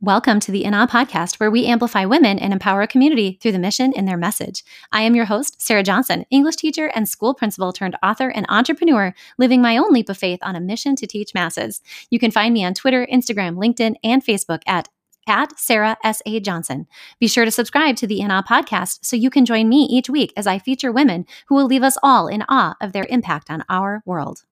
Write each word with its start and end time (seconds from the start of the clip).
Welcome 0.00 0.40
to 0.40 0.50
the 0.50 0.64
In 0.64 0.74
Awe 0.74 0.88
podcast, 0.88 1.38
where 1.38 1.52
we 1.52 1.66
amplify 1.66 2.04
women 2.04 2.38
and 2.38 2.52
empower 2.52 2.82
a 2.82 2.86
community 2.86 3.38
through 3.40 3.52
the 3.52 3.60
mission 3.60 3.92
and 3.96 4.08
their 4.08 4.18
message. 4.18 4.64
I 4.90 5.02
am 5.02 5.14
your 5.14 5.24
host, 5.24 5.62
Sarah 5.62 5.84
Johnson, 5.84 6.26
English 6.30 6.56
teacher 6.56 6.90
and 6.94 7.08
school 7.08 7.32
principal 7.32 7.72
turned 7.72 7.96
author 8.02 8.28
and 8.28 8.44
entrepreneur, 8.48 9.14
living 9.38 9.62
my 9.62 9.78
own 9.78 9.92
leap 9.92 10.08
of 10.08 10.18
faith 10.18 10.40
on 10.42 10.56
a 10.56 10.60
mission 10.60 10.96
to 10.96 11.06
teach 11.06 11.32
masses. 11.32 11.80
You 12.10 12.18
can 12.18 12.32
find 12.32 12.52
me 12.52 12.64
on 12.64 12.74
Twitter, 12.74 13.06
Instagram, 13.06 13.56
LinkedIn, 13.56 13.94
and 14.02 14.22
Facebook 14.22 14.62
at 14.66 14.88
at 15.26 15.58
Sarah 15.58 15.96
S.A. 16.04 16.38
Johnson. 16.40 16.86
Be 17.18 17.28
sure 17.28 17.46
to 17.46 17.50
subscribe 17.50 17.96
to 17.96 18.06
the 18.06 18.20
In 18.20 18.30
Awe 18.30 18.42
podcast 18.42 18.98
so 19.02 19.16
you 19.16 19.30
can 19.30 19.46
join 19.46 19.70
me 19.70 19.84
each 19.84 20.10
week 20.10 20.34
as 20.36 20.46
I 20.46 20.58
feature 20.58 20.92
women 20.92 21.24
who 21.48 21.54
will 21.54 21.64
leave 21.64 21.82
us 21.82 21.96
all 22.02 22.28
in 22.28 22.44
awe 22.46 22.74
of 22.78 22.92
their 22.92 23.06
impact 23.08 23.50
on 23.50 23.64
our 23.70 24.02
world. 24.04 24.42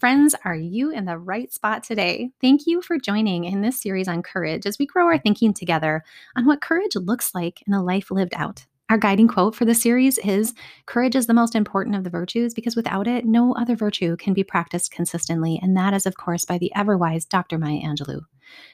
Friends, 0.00 0.34
are 0.46 0.56
you 0.56 0.90
in 0.90 1.04
the 1.04 1.18
right 1.18 1.52
spot 1.52 1.82
today? 1.82 2.30
Thank 2.40 2.66
you 2.66 2.80
for 2.80 2.98
joining 2.98 3.44
in 3.44 3.60
this 3.60 3.78
series 3.78 4.08
on 4.08 4.22
courage 4.22 4.64
as 4.64 4.78
we 4.78 4.86
grow 4.86 5.04
our 5.04 5.18
thinking 5.18 5.52
together 5.52 6.02
on 6.34 6.46
what 6.46 6.62
courage 6.62 6.96
looks 6.96 7.34
like 7.34 7.62
in 7.66 7.74
a 7.74 7.84
life 7.84 8.10
lived 8.10 8.32
out. 8.34 8.64
Our 8.88 8.96
guiding 8.96 9.28
quote 9.28 9.54
for 9.54 9.66
the 9.66 9.74
series 9.74 10.16
is 10.16 10.54
Courage 10.86 11.14
is 11.16 11.26
the 11.26 11.34
most 11.34 11.54
important 11.54 11.96
of 11.96 12.04
the 12.04 12.08
virtues 12.08 12.54
because 12.54 12.76
without 12.76 13.06
it, 13.06 13.26
no 13.26 13.52
other 13.56 13.76
virtue 13.76 14.16
can 14.16 14.32
be 14.32 14.42
practiced 14.42 14.90
consistently. 14.90 15.60
And 15.60 15.76
that 15.76 15.92
is, 15.92 16.06
of 16.06 16.16
course, 16.16 16.46
by 16.46 16.56
the 16.56 16.72
ever 16.74 16.96
wise 16.96 17.26
Dr. 17.26 17.58
Maya 17.58 17.82
Angelou. 17.82 18.22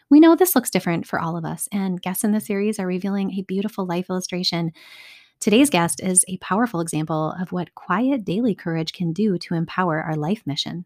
We 0.08 0.20
know 0.20 0.36
this 0.36 0.54
looks 0.54 0.70
different 0.70 1.08
for 1.08 1.18
all 1.18 1.36
of 1.36 1.44
us, 1.44 1.68
and 1.72 2.00
guests 2.00 2.22
in 2.22 2.30
the 2.30 2.40
series 2.40 2.78
are 2.78 2.86
revealing 2.86 3.32
a 3.32 3.42
beautiful 3.42 3.84
life 3.84 4.08
illustration. 4.10 4.70
Today's 5.40 5.70
guest 5.70 6.00
is 6.00 6.24
a 6.28 6.38
powerful 6.38 6.80
example 6.80 7.34
of 7.40 7.50
what 7.50 7.74
quiet 7.74 8.24
daily 8.24 8.54
courage 8.54 8.92
can 8.92 9.12
do 9.12 9.38
to 9.38 9.54
empower 9.54 10.00
our 10.00 10.14
life 10.14 10.42
mission. 10.46 10.84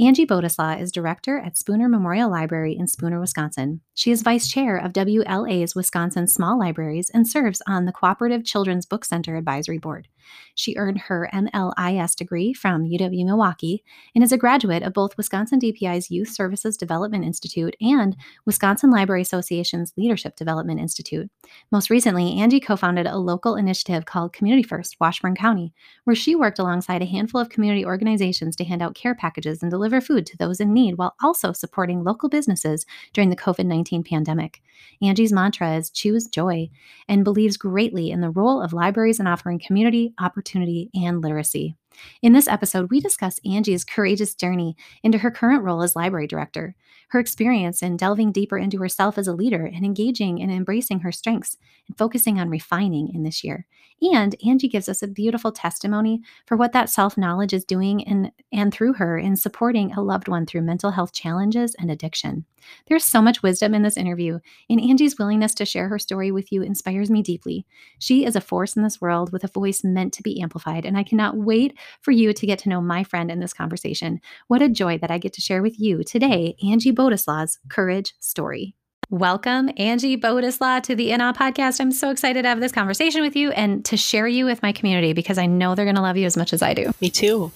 Angie 0.00 0.24
Bodzislaw 0.24 0.80
is 0.80 0.90
director 0.90 1.38
at 1.38 1.58
Spooner 1.58 1.86
Memorial 1.86 2.30
Library 2.30 2.74
in 2.74 2.86
Spooner, 2.86 3.20
Wisconsin. 3.20 3.82
She 3.92 4.10
is 4.10 4.22
vice 4.22 4.48
chair 4.48 4.78
of 4.78 4.94
WLA's 4.94 5.74
Wisconsin 5.74 6.26
Small 6.26 6.58
Libraries 6.58 7.10
and 7.10 7.28
serves 7.28 7.60
on 7.68 7.84
the 7.84 7.92
Cooperative 7.92 8.42
Children's 8.42 8.86
Book 8.86 9.04
Center 9.04 9.36
Advisory 9.36 9.76
Board. 9.76 10.08
She 10.54 10.76
earned 10.76 10.98
her 10.98 11.28
MLIS 11.32 12.14
degree 12.16 12.52
from 12.52 12.84
UW 12.84 13.24
Milwaukee 13.24 13.82
and 14.14 14.22
is 14.22 14.32
a 14.32 14.38
graduate 14.38 14.82
of 14.82 14.92
both 14.92 15.16
Wisconsin 15.16 15.60
DPI's 15.60 16.10
Youth 16.10 16.28
Services 16.28 16.76
Development 16.76 17.24
Institute 17.24 17.76
and 17.80 18.16
Wisconsin 18.44 18.90
Library 18.90 19.22
Association's 19.22 19.92
Leadership 19.96 20.36
Development 20.36 20.80
Institute. 20.80 21.30
Most 21.70 21.90
recently, 21.90 22.38
Angie 22.38 22.60
co 22.60 22.76
founded 22.76 23.06
a 23.06 23.18
local 23.18 23.56
initiative 23.56 24.04
called 24.04 24.32
Community 24.32 24.62
First 24.62 24.96
Washburn 25.00 25.34
County, 25.34 25.72
where 26.04 26.16
she 26.16 26.34
worked 26.34 26.58
alongside 26.58 27.02
a 27.02 27.06
handful 27.06 27.40
of 27.40 27.48
community 27.48 27.84
organizations 27.84 28.56
to 28.56 28.64
hand 28.64 28.82
out 28.82 28.94
care 28.94 29.14
packages 29.14 29.62
and 29.62 29.70
deliver 29.70 30.00
food 30.00 30.26
to 30.26 30.36
those 30.36 30.60
in 30.60 30.72
need 30.72 30.98
while 30.98 31.14
also 31.22 31.52
supporting 31.52 32.04
local 32.04 32.28
businesses 32.28 32.86
during 33.12 33.30
the 33.30 33.36
COVID 33.36 33.66
19 33.66 34.04
pandemic. 34.04 34.62
Angie's 35.00 35.32
mantra 35.32 35.76
is 35.76 35.90
choose 35.90 36.26
joy 36.26 36.68
and 37.08 37.24
believes 37.24 37.56
greatly 37.56 38.10
in 38.10 38.20
the 38.20 38.30
role 38.30 38.60
of 38.60 38.72
libraries 38.72 39.20
in 39.20 39.26
offering 39.26 39.58
community, 39.58 40.11
opportunity, 40.20 40.90
and 40.94 41.20
literacy. 41.20 41.76
In 42.22 42.32
this 42.32 42.48
episode, 42.48 42.90
we 42.90 43.00
discuss 43.00 43.40
Angie's 43.44 43.84
courageous 43.84 44.34
journey 44.34 44.76
into 45.02 45.18
her 45.18 45.30
current 45.30 45.62
role 45.62 45.82
as 45.82 45.96
library 45.96 46.26
director, 46.26 46.74
her 47.12 47.20
experience 47.20 47.82
in 47.82 47.94
delving 47.94 48.32
deeper 48.32 48.56
into 48.56 48.78
herself 48.78 49.18
as 49.18 49.28
a 49.28 49.34
leader 49.34 49.66
and 49.66 49.84
engaging 49.84 50.40
and 50.40 50.50
embracing 50.50 51.00
her 51.00 51.12
strengths 51.12 51.58
and 51.86 51.98
focusing 51.98 52.40
on 52.40 52.48
refining 52.48 53.14
in 53.14 53.22
this 53.22 53.44
year. 53.44 53.66
And 54.00 54.34
Angie 54.44 54.66
gives 54.66 54.88
us 54.88 55.02
a 55.02 55.06
beautiful 55.06 55.52
testimony 55.52 56.22
for 56.46 56.56
what 56.56 56.72
that 56.72 56.88
self 56.88 57.18
knowledge 57.18 57.52
is 57.52 57.66
doing 57.66 58.00
in, 58.00 58.32
and 58.50 58.72
through 58.72 58.94
her 58.94 59.18
in 59.18 59.36
supporting 59.36 59.92
a 59.92 60.00
loved 60.00 60.26
one 60.26 60.46
through 60.46 60.62
mental 60.62 60.90
health 60.90 61.12
challenges 61.12 61.76
and 61.78 61.90
addiction. 61.90 62.46
There's 62.86 63.04
so 63.04 63.20
much 63.20 63.42
wisdom 63.42 63.74
in 63.74 63.82
this 63.82 63.96
interview, 63.96 64.38
and 64.70 64.80
Angie's 64.80 65.18
willingness 65.18 65.54
to 65.54 65.66
share 65.66 65.88
her 65.88 65.98
story 65.98 66.30
with 66.30 66.52
you 66.52 66.62
inspires 66.62 67.10
me 67.10 67.22
deeply. 67.22 67.66
She 67.98 68.24
is 68.24 68.36
a 68.36 68.40
force 68.40 68.76
in 68.76 68.82
this 68.82 69.00
world 69.00 69.32
with 69.32 69.44
a 69.44 69.48
voice 69.48 69.82
meant 69.84 70.12
to 70.14 70.22
be 70.22 70.40
amplified, 70.40 70.84
and 70.84 70.96
I 70.96 71.02
cannot 71.02 71.36
wait 71.36 71.76
for 72.00 72.12
you 72.12 72.32
to 72.32 72.46
get 72.46 72.58
to 72.60 72.68
know 72.68 72.80
my 72.80 73.04
friend 73.04 73.30
in 73.30 73.40
this 73.40 73.52
conversation. 73.52 74.20
What 74.48 74.62
a 74.62 74.68
joy 74.68 74.98
that 74.98 75.10
I 75.10 75.18
get 75.18 75.32
to 75.34 75.40
share 75.40 75.62
with 75.62 75.78
you 75.78 76.02
today 76.04 76.56
Angie 76.64 76.90
Bodzislaw's 77.02 77.58
courage 77.68 78.14
story. 78.20 78.76
Welcome, 79.10 79.70
Angie 79.76 80.16
Bodeslaw, 80.16 80.82
to 80.84 80.94
the 80.94 81.10
In 81.10 81.20
Awe 81.20 81.32
podcast. 81.32 81.80
I'm 81.80 81.90
so 81.90 82.10
excited 82.10 82.42
to 82.42 82.48
have 82.48 82.60
this 82.60 82.72
conversation 82.72 83.22
with 83.22 83.34
you 83.34 83.50
and 83.50 83.84
to 83.86 83.96
share 83.96 84.28
you 84.28 84.44
with 84.44 84.62
my 84.62 84.72
community 84.72 85.12
because 85.12 85.36
I 85.36 85.46
know 85.46 85.74
they're 85.74 85.84
going 85.84 85.96
to 85.96 86.02
love 86.02 86.16
you 86.16 86.26
as 86.26 86.36
much 86.36 86.52
as 86.52 86.62
I 86.62 86.74
do. 86.74 86.92
Me 87.00 87.10
too. 87.10 87.50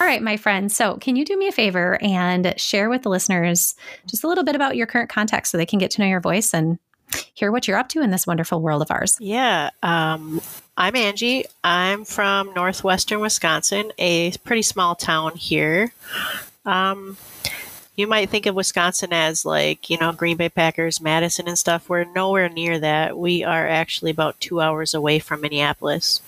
All 0.00 0.06
right, 0.06 0.22
my 0.22 0.36
friend. 0.36 0.72
So, 0.72 0.96
can 0.96 1.14
you 1.14 1.24
do 1.24 1.36
me 1.38 1.46
a 1.46 1.52
favor 1.52 1.98
and 2.02 2.58
share 2.58 2.88
with 2.88 3.02
the 3.02 3.08
listeners 3.08 3.74
just 4.06 4.24
a 4.24 4.28
little 4.28 4.44
bit 4.44 4.56
about 4.56 4.76
your 4.76 4.86
current 4.86 5.10
context 5.10 5.52
so 5.52 5.58
they 5.58 5.66
can 5.66 5.78
get 5.78 5.90
to 5.92 6.00
know 6.00 6.08
your 6.08 6.20
voice 6.20 6.52
and 6.52 6.78
hear 7.34 7.52
what 7.52 7.68
you're 7.68 7.78
up 7.78 7.88
to 7.90 8.00
in 8.00 8.10
this 8.10 8.26
wonderful 8.26 8.60
world 8.60 8.82
of 8.82 8.90
ours? 8.90 9.16
Yeah. 9.20 9.70
Um, 9.82 10.40
I'm 10.76 10.96
Angie. 10.96 11.44
I'm 11.62 12.04
from 12.04 12.52
northwestern 12.54 13.20
Wisconsin, 13.20 13.92
a 13.98 14.32
pretty 14.38 14.62
small 14.62 14.94
town 14.94 15.36
here. 15.36 15.92
Um, 16.64 17.16
you 17.96 18.06
might 18.06 18.28
think 18.28 18.46
of 18.46 18.54
Wisconsin 18.54 19.12
as 19.12 19.44
like, 19.44 19.88
you 19.88 19.98
know, 19.98 20.12
Green 20.12 20.36
Bay 20.36 20.48
Packers, 20.48 21.00
Madison 21.00 21.48
and 21.48 21.58
stuff. 21.58 21.88
We're 21.88 22.04
nowhere 22.04 22.48
near 22.48 22.78
that. 22.78 23.16
We 23.16 23.42
are 23.42 23.66
actually 23.66 24.10
about 24.10 24.38
two 24.40 24.60
hours 24.60 24.94
away 24.94 25.18
from 25.18 25.40
Minneapolis. 25.40 26.20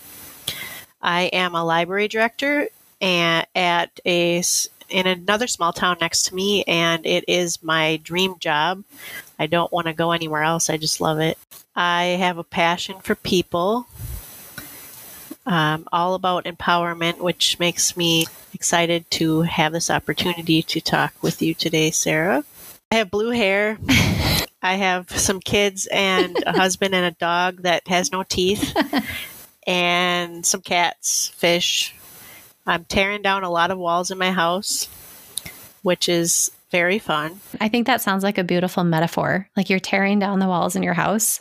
I 1.00 1.24
am 1.24 1.54
a 1.54 1.64
library 1.64 2.08
director 2.08 2.68
and 3.00 3.46
at 3.54 4.00
a 4.04 4.42
in 4.88 5.06
another 5.06 5.46
small 5.46 5.72
town 5.72 5.98
next 6.00 6.24
to 6.24 6.34
me, 6.34 6.64
and 6.64 7.04
it 7.04 7.24
is 7.28 7.62
my 7.62 8.00
dream 8.02 8.38
job. 8.38 8.84
I 9.38 9.46
don't 9.46 9.70
want 9.70 9.86
to 9.86 9.92
go 9.92 10.12
anywhere 10.12 10.42
else. 10.42 10.70
I 10.70 10.78
just 10.78 11.00
love 11.00 11.18
it. 11.20 11.36
I 11.76 12.04
have 12.18 12.38
a 12.38 12.44
passion 12.44 12.98
for 13.00 13.14
people, 13.14 13.86
um, 15.48 15.88
all 15.90 16.14
about 16.14 16.44
empowerment, 16.44 17.18
which 17.18 17.58
makes 17.58 17.96
me 17.96 18.26
excited 18.52 19.10
to 19.12 19.42
have 19.42 19.72
this 19.72 19.90
opportunity 19.90 20.62
to 20.62 20.80
talk 20.80 21.14
with 21.22 21.40
you 21.40 21.54
today, 21.54 21.90
Sarah. 21.90 22.44
I 22.92 22.96
have 22.96 23.10
blue 23.10 23.30
hair. 23.30 23.78
I 24.62 24.74
have 24.74 25.10
some 25.10 25.40
kids 25.40 25.88
and 25.90 26.36
a 26.46 26.52
husband 26.56 26.94
and 26.94 27.06
a 27.06 27.18
dog 27.18 27.62
that 27.62 27.88
has 27.88 28.12
no 28.12 28.22
teeth, 28.22 28.76
and 29.66 30.44
some 30.44 30.60
cats, 30.60 31.28
fish. 31.28 31.94
I'm 32.66 32.84
tearing 32.84 33.22
down 33.22 33.42
a 33.42 33.50
lot 33.50 33.70
of 33.70 33.78
walls 33.78 34.10
in 34.10 34.18
my 34.18 34.32
house, 34.32 34.86
which 35.82 36.10
is 36.10 36.50
very 36.70 36.98
fun. 36.98 37.40
I 37.60 37.68
think 37.68 37.86
that 37.86 38.00
sounds 38.02 38.22
like 38.22 38.38
a 38.38 38.44
beautiful 38.44 38.84
metaphor. 38.84 39.48
Like 39.56 39.70
you're 39.70 39.78
tearing 39.78 40.18
down 40.18 40.38
the 40.38 40.46
walls 40.46 40.76
in 40.76 40.82
your 40.82 40.94
house, 40.94 41.40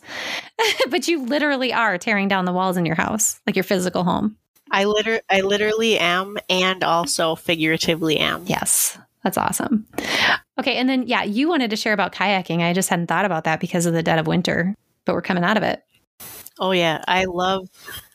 but 0.89 1.07
you 1.07 1.25
literally 1.25 1.73
are 1.73 1.97
tearing 1.97 2.27
down 2.27 2.45
the 2.45 2.53
walls 2.53 2.77
in 2.77 2.85
your 2.85 2.95
house, 2.95 3.39
like 3.45 3.55
your 3.55 3.63
physical 3.63 4.03
home. 4.03 4.37
I 4.71 4.85
liter- 4.85 5.21
I 5.29 5.41
literally 5.41 5.97
am 5.97 6.37
and 6.49 6.83
also 6.83 7.35
figuratively 7.35 8.17
am. 8.17 8.43
Yes. 8.47 8.97
That's 9.23 9.37
awesome. 9.37 9.85
Okay, 10.57 10.77
and 10.77 10.87
then 10.87 11.03
yeah, 11.05 11.23
you 11.23 11.49
wanted 11.49 11.71
to 11.71 11.75
share 11.75 11.91
about 11.91 12.13
kayaking. 12.13 12.61
I 12.61 12.71
just 12.71 12.87
hadn't 12.87 13.07
thought 13.07 13.25
about 13.25 13.43
that 13.43 13.59
because 13.59 13.85
of 13.85 13.93
the 13.93 14.01
dead 14.01 14.19
of 14.19 14.27
winter, 14.27 14.73
but 15.03 15.13
we're 15.13 15.21
coming 15.21 15.43
out 15.43 15.57
of 15.57 15.63
it. 15.63 15.83
Oh 16.59 16.71
yeah, 16.71 17.03
I 17.07 17.25
love 17.25 17.67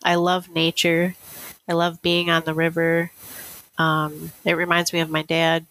I 0.02 0.14
love 0.14 0.48
nature. 0.48 1.14
I 1.68 1.74
love 1.74 2.00
being 2.00 2.30
on 2.30 2.44
the 2.44 2.54
river. 2.54 3.10
Um, 3.78 4.32
it 4.44 4.54
reminds 4.54 4.92
me 4.92 5.00
of 5.00 5.10
my 5.10 5.22
dad, 5.22 5.66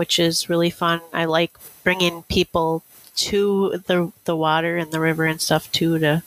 which 0.00 0.18
is 0.18 0.48
really 0.48 0.70
fun. 0.70 1.02
I 1.12 1.26
like 1.26 1.52
bringing 1.84 2.22
people 2.22 2.82
to 3.16 3.82
the 3.86 4.10
the 4.24 4.34
water 4.34 4.78
and 4.78 4.90
the 4.92 4.98
river 4.98 5.26
and 5.26 5.38
stuff 5.38 5.70
too 5.72 5.98
to 5.98 6.22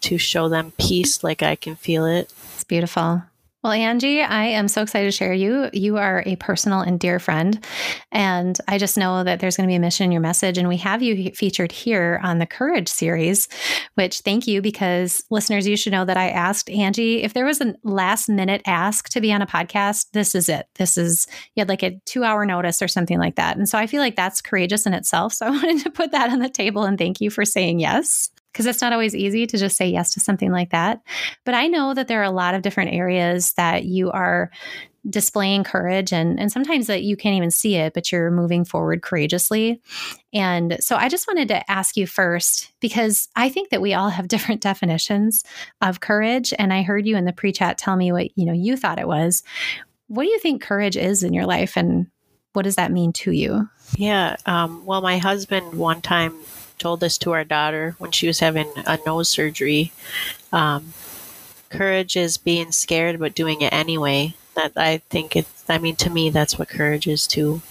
to 0.00 0.18
show 0.18 0.48
them 0.48 0.72
peace 0.76 1.22
like 1.22 1.40
I 1.40 1.54
can 1.54 1.76
feel 1.76 2.04
it. 2.04 2.32
It's 2.54 2.64
beautiful. 2.64 3.22
Well, 3.64 3.72
Angie, 3.72 4.20
I 4.20 4.44
am 4.44 4.68
so 4.68 4.82
excited 4.82 5.06
to 5.06 5.10
share 5.10 5.32
you. 5.32 5.70
You 5.72 5.96
are 5.96 6.22
a 6.26 6.36
personal 6.36 6.80
and 6.80 7.00
dear 7.00 7.18
friend. 7.18 7.64
And 8.12 8.58
I 8.68 8.76
just 8.76 8.98
know 8.98 9.24
that 9.24 9.40
there's 9.40 9.56
going 9.56 9.66
to 9.66 9.72
be 9.72 9.76
a 9.76 9.80
mission 9.80 10.04
in 10.04 10.12
your 10.12 10.20
message. 10.20 10.58
And 10.58 10.68
we 10.68 10.76
have 10.76 11.00
you 11.00 11.30
featured 11.30 11.72
here 11.72 12.20
on 12.22 12.40
the 12.40 12.46
Courage 12.46 12.90
series, 12.90 13.48
which 13.94 14.20
thank 14.20 14.46
you 14.46 14.60
because 14.60 15.24
listeners, 15.30 15.66
you 15.66 15.78
should 15.78 15.94
know 15.94 16.04
that 16.04 16.18
I 16.18 16.28
asked 16.28 16.68
Angie 16.68 17.22
if 17.22 17.32
there 17.32 17.46
was 17.46 17.62
a 17.62 17.74
last 17.84 18.28
minute 18.28 18.60
ask 18.66 19.08
to 19.08 19.20
be 19.22 19.32
on 19.32 19.40
a 19.40 19.46
podcast. 19.46 20.08
This 20.12 20.34
is 20.34 20.50
it. 20.50 20.66
This 20.74 20.98
is, 20.98 21.26
you 21.54 21.62
had 21.62 21.70
like 21.70 21.82
a 21.82 21.98
two 22.04 22.22
hour 22.22 22.44
notice 22.44 22.82
or 22.82 22.88
something 22.88 23.18
like 23.18 23.36
that. 23.36 23.56
And 23.56 23.66
so 23.66 23.78
I 23.78 23.86
feel 23.86 24.02
like 24.02 24.14
that's 24.14 24.42
courageous 24.42 24.84
in 24.84 24.92
itself. 24.92 25.32
So 25.32 25.46
I 25.46 25.50
wanted 25.50 25.82
to 25.84 25.90
put 25.90 26.10
that 26.10 26.28
on 26.28 26.40
the 26.40 26.50
table 26.50 26.84
and 26.84 26.98
thank 26.98 27.18
you 27.18 27.30
for 27.30 27.46
saying 27.46 27.80
yes 27.80 28.28
because 28.54 28.66
it's 28.66 28.80
not 28.80 28.92
always 28.92 29.16
easy 29.16 29.46
to 29.48 29.58
just 29.58 29.76
say 29.76 29.88
yes 29.88 30.14
to 30.14 30.20
something 30.20 30.52
like 30.52 30.70
that. 30.70 31.00
But 31.44 31.54
I 31.54 31.66
know 31.66 31.92
that 31.92 32.06
there 32.06 32.20
are 32.20 32.24
a 32.24 32.30
lot 32.30 32.54
of 32.54 32.62
different 32.62 32.94
areas 32.94 33.52
that 33.54 33.84
you 33.84 34.12
are 34.12 34.50
displaying 35.10 35.64
courage 35.64 36.14
and 36.14 36.40
and 36.40 36.50
sometimes 36.50 36.86
that 36.86 37.02
you 37.02 37.14
can't 37.14 37.36
even 37.36 37.50
see 37.50 37.74
it 37.74 37.92
but 37.92 38.10
you're 38.10 38.30
moving 38.30 38.64
forward 38.64 39.02
courageously 39.02 39.78
and 40.32 40.78
so 40.80 40.96
i 40.96 41.10
just 41.10 41.28
wanted 41.28 41.46
to 41.46 41.70
ask 41.70 41.94
you 41.94 42.06
first 42.06 42.72
because 42.80 43.28
i 43.36 43.50
think 43.50 43.68
that 43.68 43.82
we 43.82 43.92
all 43.92 44.08
have 44.08 44.28
different 44.34 44.62
definitions 44.62 45.44
of 45.82 46.00
courage 46.00 46.54
and 46.58 46.72
i 46.72 46.80
heard 46.80 47.06
you 47.06 47.18
in 47.18 47.26
the 47.26 47.34
pre-chat 47.34 47.76
tell 47.76 47.96
me 47.96 48.12
what 48.12 48.30
you 48.34 48.46
know 48.46 48.54
you 48.54 48.78
thought 48.78 48.98
it 48.98 49.06
was 49.06 49.42
what 50.06 50.22
do 50.22 50.30
you 50.30 50.38
think 50.38 50.62
courage 50.62 50.96
is 50.96 51.22
in 51.22 51.34
your 51.34 51.44
life 51.44 51.76
and 51.76 52.06
what 52.54 52.62
does 52.62 52.76
that 52.76 52.92
mean 52.92 53.12
to 53.12 53.32
you? 53.32 53.68
Yeah. 53.96 54.36
Um, 54.46 54.86
well, 54.86 55.02
my 55.02 55.18
husband 55.18 55.74
one 55.74 56.00
time 56.00 56.34
told 56.84 57.00
this 57.00 57.16
to 57.16 57.32
our 57.32 57.44
daughter 57.44 57.96
when 57.96 58.10
she 58.10 58.26
was 58.26 58.40
having 58.40 58.70
a 58.76 58.98
nose 59.06 59.30
surgery. 59.30 59.90
Um, 60.52 60.92
courage 61.70 62.14
is 62.14 62.36
being 62.36 62.72
scared 62.72 63.18
but 63.18 63.34
doing 63.34 63.62
it 63.62 63.72
anyway. 63.72 64.34
That 64.54 64.72
I 64.76 64.98
think 65.08 65.34
it's. 65.34 65.64
I 65.66 65.78
mean, 65.78 65.96
to 65.96 66.10
me, 66.10 66.28
that's 66.28 66.58
what 66.58 66.68
courage 66.68 67.08
is 67.08 67.26
too. 67.26 67.62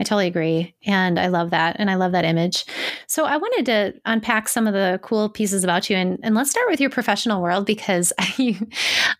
I 0.00 0.02
totally 0.02 0.28
agree. 0.28 0.74
And 0.86 1.18
I 1.20 1.26
love 1.26 1.50
that. 1.50 1.76
And 1.78 1.90
I 1.90 1.96
love 1.96 2.12
that 2.12 2.24
image. 2.24 2.64
So 3.06 3.26
I 3.26 3.36
wanted 3.36 3.66
to 3.66 4.00
unpack 4.06 4.48
some 4.48 4.66
of 4.66 4.72
the 4.72 4.98
cool 5.02 5.28
pieces 5.28 5.62
about 5.62 5.90
you. 5.90 5.96
And, 5.96 6.18
and 6.22 6.34
let's 6.34 6.50
start 6.50 6.70
with 6.70 6.80
your 6.80 6.88
professional 6.88 7.42
world 7.42 7.66
because 7.66 8.10
I, 8.18 8.58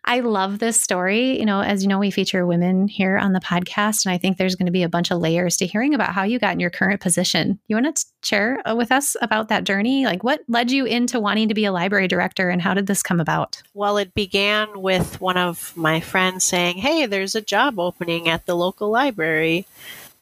I 0.06 0.21
love 0.21 0.59
this 0.59 0.81
story. 0.81 1.38
You 1.38 1.44
know, 1.44 1.61
as 1.61 1.82
you 1.82 1.88
know, 1.88 1.99
we 1.99 2.11
feature 2.11 2.47
women 2.47 2.88
here 2.88 3.19
on 3.19 3.35
the 3.35 3.41
podcast. 3.41 4.06
And 4.06 4.15
I 4.15 4.17
think 4.17 4.38
there's 4.38 4.56
going 4.56 4.67
to 4.67 4.73
be 4.73 4.82
a 4.82 4.88
bunch 4.88 5.11
of 5.11 5.19
layers 5.19 5.59
to 5.59 5.67
hearing 5.67 5.93
about 5.93 6.15
how 6.15 6.23
you 6.23 6.38
got 6.38 6.55
in 6.55 6.61
your 6.61 6.71
current 6.71 7.03
position. 7.03 7.61
You 7.69 7.77
want 7.77 7.94
to 7.94 8.06
share 8.23 8.67
uh, 8.67 8.75
with 8.75 8.91
us 8.91 9.17
about 9.21 9.49
that 9.49 9.65
journey? 9.65 10.06
Like 10.06 10.25
what 10.25 10.41
led 10.49 10.71
you 10.71 10.87
into 10.87 11.21
wanting 11.21 11.49
to 11.49 11.55
be 11.55 11.67
a 11.67 11.73
library 11.73 12.09
director 12.09 12.49
and 12.49 12.62
how 12.62 12.73
did 12.73 12.87
this 12.87 13.03
come 13.03 13.21
about? 13.21 13.62
Well, 13.75 13.99
it 13.99 14.15
began 14.15 14.81
with 14.81 15.21
one 15.21 15.37
of 15.37 15.77
my 15.77 16.00
friends 16.00 16.44
saying, 16.44 16.79
Hey, 16.79 17.05
there's 17.05 17.35
a 17.35 17.43
job 17.43 17.79
opening 17.79 18.31
at 18.31 18.47
the 18.47 18.55
local 18.55 18.91
library. 18.91 19.67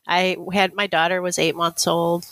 I 0.09 0.37
had 0.53 0.75
my 0.75 0.87
daughter 0.87 1.21
was 1.21 1.39
eight 1.39 1.55
months 1.55 1.87
old. 1.87 2.27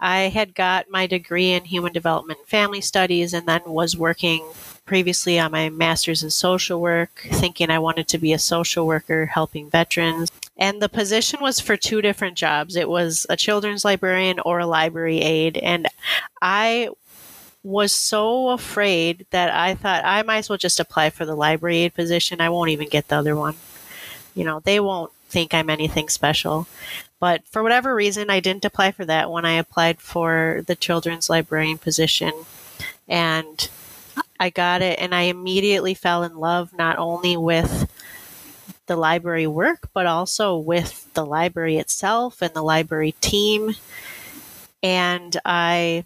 I 0.00 0.22
had 0.22 0.56
got 0.56 0.90
my 0.90 1.06
degree 1.06 1.52
in 1.52 1.64
human 1.64 1.92
development 1.92 2.40
and 2.40 2.48
family 2.48 2.80
studies 2.80 3.32
and 3.32 3.46
then 3.46 3.60
was 3.66 3.96
working 3.96 4.44
previously 4.84 5.38
on 5.38 5.52
my 5.52 5.68
master's 5.68 6.24
in 6.24 6.30
social 6.30 6.80
work, 6.80 7.24
thinking 7.30 7.70
I 7.70 7.78
wanted 7.78 8.08
to 8.08 8.18
be 8.18 8.32
a 8.32 8.38
social 8.38 8.84
worker 8.84 9.26
helping 9.26 9.70
veterans. 9.70 10.32
And 10.56 10.82
the 10.82 10.88
position 10.88 11.40
was 11.40 11.60
for 11.60 11.76
two 11.76 12.02
different 12.02 12.36
jobs 12.36 12.74
it 12.74 12.88
was 12.88 13.26
a 13.30 13.36
children's 13.36 13.84
librarian 13.84 14.40
or 14.40 14.58
a 14.58 14.66
library 14.66 15.20
aide. 15.20 15.56
And 15.58 15.86
I 16.42 16.88
was 17.62 17.92
so 17.92 18.50
afraid 18.50 19.24
that 19.30 19.54
I 19.54 19.76
thought 19.76 20.04
I 20.04 20.22
might 20.22 20.38
as 20.38 20.48
well 20.48 20.58
just 20.58 20.80
apply 20.80 21.10
for 21.10 21.24
the 21.24 21.36
library 21.36 21.78
aide 21.78 21.94
position. 21.94 22.40
I 22.40 22.50
won't 22.50 22.70
even 22.70 22.88
get 22.88 23.06
the 23.06 23.16
other 23.16 23.36
one. 23.36 23.54
You 24.34 24.44
know, 24.44 24.60
they 24.60 24.80
won't 24.80 25.12
think 25.32 25.54
I'm 25.54 25.70
anything 25.70 26.08
special. 26.08 26.68
But 27.18 27.42
for 27.46 27.62
whatever 27.62 27.94
reason, 27.94 28.30
I 28.30 28.40
didn't 28.40 28.64
apply 28.64 28.92
for 28.92 29.04
that 29.06 29.30
when 29.30 29.44
I 29.44 29.54
applied 29.54 30.00
for 30.00 30.62
the 30.66 30.76
children's 30.76 31.30
librarian 31.30 31.78
position. 31.78 32.32
And 33.08 33.68
I 34.38 34.50
got 34.50 34.82
it, 34.82 34.98
and 34.98 35.14
I 35.14 35.22
immediately 35.22 35.94
fell 35.94 36.22
in 36.22 36.36
love 36.36 36.76
not 36.76 36.98
only 36.98 37.36
with 37.36 37.90
the 38.86 38.96
library 38.96 39.46
work, 39.46 39.88
but 39.94 40.06
also 40.06 40.56
with 40.56 41.12
the 41.14 41.24
library 41.24 41.78
itself 41.78 42.42
and 42.42 42.52
the 42.52 42.62
library 42.62 43.14
team. 43.20 43.74
And 44.82 45.36
I 45.44 46.04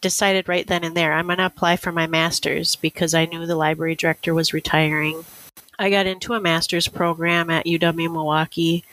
decided 0.00 0.48
right 0.48 0.66
then 0.66 0.84
and 0.84 0.96
there 0.96 1.12
I'm 1.12 1.26
going 1.26 1.38
to 1.38 1.46
apply 1.46 1.76
for 1.76 1.92
my 1.92 2.06
master's 2.06 2.76
because 2.76 3.14
I 3.14 3.24
knew 3.24 3.46
the 3.46 3.56
library 3.56 3.94
director 3.94 4.34
was 4.34 4.52
retiring. 4.52 5.24
I 5.78 5.90
got 5.90 6.06
into 6.06 6.34
a 6.34 6.40
master's 6.40 6.88
program 6.88 7.50
at 7.50 7.66
UW 7.66 8.12
Milwaukee 8.12 8.84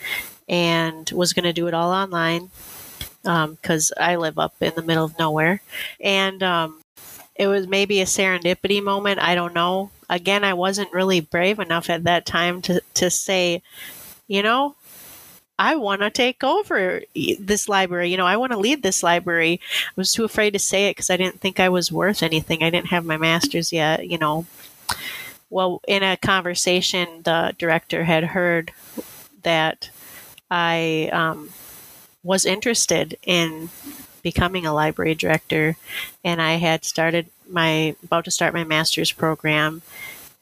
and 0.48 1.10
was 1.12 1.34
going 1.34 1.44
to 1.44 1.54
do 1.54 1.68
it 1.68 1.74
all 1.74 1.92
online 1.92 2.50
because 3.24 3.92
um, 3.98 4.04
I 4.04 4.16
live 4.16 4.40
up 4.40 4.56
in 4.62 4.74
the 4.76 4.82
middle 4.82 5.06
of 5.06 5.20
nowhere. 5.20 5.62
And 6.00 6.42
um, 6.42 6.82
it 7.36 7.48
was 7.48 7.68
maybe 7.68 8.02
a 8.02 8.06
serendipity 8.06 8.84
moment. 8.84 9.20
I 9.20 9.36
don't 9.36 9.54
know. 9.54 9.92
Again, 10.10 10.44
I 10.44 10.54
wasn't 10.54 10.94
really 10.94 11.20
brave 11.20 11.60
enough 11.60 11.90
at 11.90 12.06
that 12.06 12.26
time 12.26 12.62
to, 12.64 12.82
to 12.96 13.10
say, 13.10 13.62
you 14.28 14.42
know, 14.42 14.76
I 15.60 15.76
want 15.76 16.02
to 16.02 16.10
take 16.10 16.44
over 16.44 17.02
this 17.14 17.68
library. 17.68 18.10
You 18.10 18.18
know, 18.18 18.26
I 18.26 18.38
want 18.38 18.54
to 18.54 18.58
lead 18.58 18.82
this 18.82 19.04
library. 19.04 19.60
I 19.90 19.92
was 19.98 20.14
too 20.14 20.24
afraid 20.24 20.52
to 20.52 20.60
say 20.60 20.88
it 20.88 20.92
because 20.92 21.10
I 21.10 21.18
didn't 21.18 21.42
think 21.42 21.60
I 21.60 21.70
was 21.70 21.92
worth 21.92 22.24
anything. 22.24 22.64
I 22.64 22.70
didn't 22.70 22.88
have 22.88 23.06
my 23.06 23.18
master's 23.18 23.74
yet, 23.74 24.08
you 24.08 24.18
know 24.18 24.46
well, 25.50 25.82
in 25.88 26.04
a 26.04 26.18
conversation, 26.18 27.22
the 27.24 27.56
director 27.58 28.04
had 28.04 28.24
heard 28.24 28.72
that 29.44 29.90
I 30.52 31.10
um, 31.12 31.50
was 32.24 32.46
interested 32.46 33.18
in 33.24 33.70
becoming 34.22 34.66
a 34.66 34.74
library 34.74 35.16
director, 35.16 35.78
and 36.24 36.42
I 36.42 36.54
had 36.54 36.84
started 36.84 37.28
my 37.50 37.96
about 38.04 38.26
to 38.26 38.32
start 38.32 38.54
my 38.54 38.64
master's 38.64 39.12
program. 39.12 39.82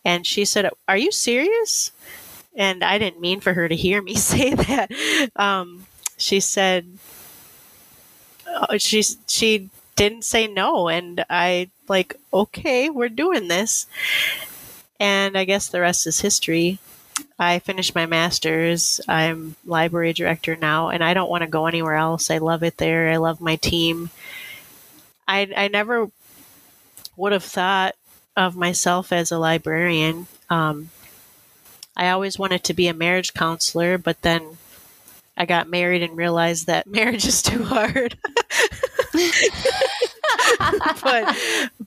And 0.04 0.26
she 0.26 0.46
said, 0.46 0.70
"Are 0.88 0.98
you 0.98 1.12
serious?" 1.12 1.92
And 2.56 2.84
I 2.84 2.98
didn't 2.98 3.22
mean 3.22 3.40
for 3.40 3.54
her 3.54 3.70
to 3.70 3.76
hear 3.76 4.02
me 4.02 4.16
say 4.32 4.54
that. 4.54 4.92
Um, 5.36 5.86
she 6.18 6.40
said, 6.40 6.98
uh, 8.48 8.78
she 8.78 9.04
she 9.28 9.70
didn't 9.96 10.24
say 10.24 10.48
no, 10.48 10.88
and 10.90 11.24
I 11.30 11.70
like, 11.88 12.16
okay, 12.34 12.90
we're 12.90 13.10
doing 13.10 13.48
this. 13.48 13.88
And 15.00 15.38
I 15.38 15.46
guess 15.46 15.68
the 15.68 15.82
rest 15.82 16.08
is 16.08 16.22
history. 16.22 16.80
I 17.40 17.60
finished 17.60 17.96
my 17.96 18.06
master's. 18.06 19.02
I'm 19.08 19.56
library 19.66 20.14
director 20.14 20.56
now, 20.56 20.90
and 20.90 21.04
I 21.04 21.14
don't 21.14 21.30
want 21.30 21.44
to 21.44 21.48
go 21.48 21.68
anywhere 21.68 21.96
else. 21.96 22.30
I 22.32 22.38
love 22.40 22.64
it 22.64 22.78
there. 22.78 23.10
I 23.10 23.18
love 23.18 23.42
my 23.42 23.56
team. 23.56 24.10
I, 25.28 25.52
I 25.56 25.68
never 25.68 26.10
would 27.16 27.32
have 27.32 27.44
thought 27.44 27.96
of 28.36 28.56
myself 28.56 29.12
as 29.12 29.32
a 29.32 29.40
librarian. 29.40 30.28
Um, 30.50 30.90
I 31.96 32.10
always 32.10 32.38
wanted 32.38 32.64
to 32.66 32.74
be 32.74 32.88
a 32.88 32.94
marriage 32.94 33.34
counselor, 33.34 33.98
but 33.98 34.22
then 34.22 34.58
I 35.36 35.46
got 35.46 35.68
married 35.70 36.04
and 36.04 36.16
realized 36.16 36.68
that 36.68 36.88
marriage 36.92 37.26
is 37.26 37.42
too 37.42 37.64
hard. 37.64 38.18
but 41.04 41.38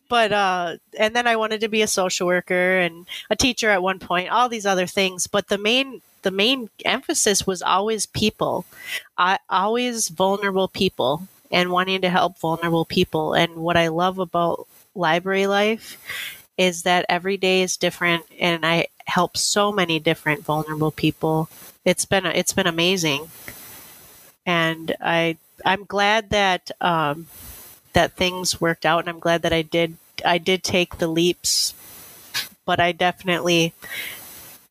but 0.08 0.32
uh 0.32 0.76
and 0.98 1.14
then 1.14 1.26
I 1.26 1.36
wanted 1.36 1.60
to 1.60 1.68
be 1.68 1.82
a 1.82 1.86
social 1.86 2.26
worker 2.26 2.78
and 2.78 3.06
a 3.30 3.36
teacher 3.36 3.70
at 3.70 3.82
one 3.82 3.98
point, 3.98 4.30
all 4.30 4.48
these 4.48 4.66
other 4.66 4.86
things, 4.86 5.26
but 5.26 5.48
the 5.48 5.58
main 5.58 6.02
the 6.22 6.30
main 6.30 6.68
emphasis 6.84 7.46
was 7.46 7.62
always 7.62 8.06
people. 8.06 8.64
I 9.16 9.38
always 9.48 10.08
vulnerable 10.08 10.68
people 10.68 11.28
and 11.50 11.70
wanting 11.70 12.00
to 12.02 12.10
help 12.10 12.38
vulnerable 12.38 12.84
people. 12.84 13.34
And 13.34 13.56
what 13.56 13.76
I 13.76 13.88
love 13.88 14.18
about 14.18 14.66
library 14.94 15.46
life 15.46 15.98
is 16.56 16.82
that 16.82 17.06
every 17.08 17.36
day 17.36 17.62
is 17.62 17.76
different 17.76 18.24
and 18.38 18.64
I 18.66 18.88
help 19.06 19.36
so 19.36 19.72
many 19.72 19.98
different 19.98 20.44
vulnerable 20.44 20.90
people. 20.90 21.48
It's 21.84 22.04
been 22.04 22.26
it's 22.26 22.52
been 22.52 22.66
amazing. 22.66 23.30
And 24.46 24.94
I 25.00 25.36
I'm 25.64 25.84
glad 25.84 26.30
that 26.30 26.70
um, 26.80 27.26
that 27.92 28.16
things 28.16 28.60
worked 28.60 28.86
out, 28.86 29.00
and 29.00 29.08
I'm 29.08 29.18
glad 29.18 29.42
that 29.42 29.52
I 29.52 29.62
did. 29.62 29.96
I 30.24 30.38
did 30.38 30.62
take 30.62 30.98
the 30.98 31.08
leaps, 31.08 31.74
but 32.64 32.80
I 32.80 32.92
definitely 32.92 33.72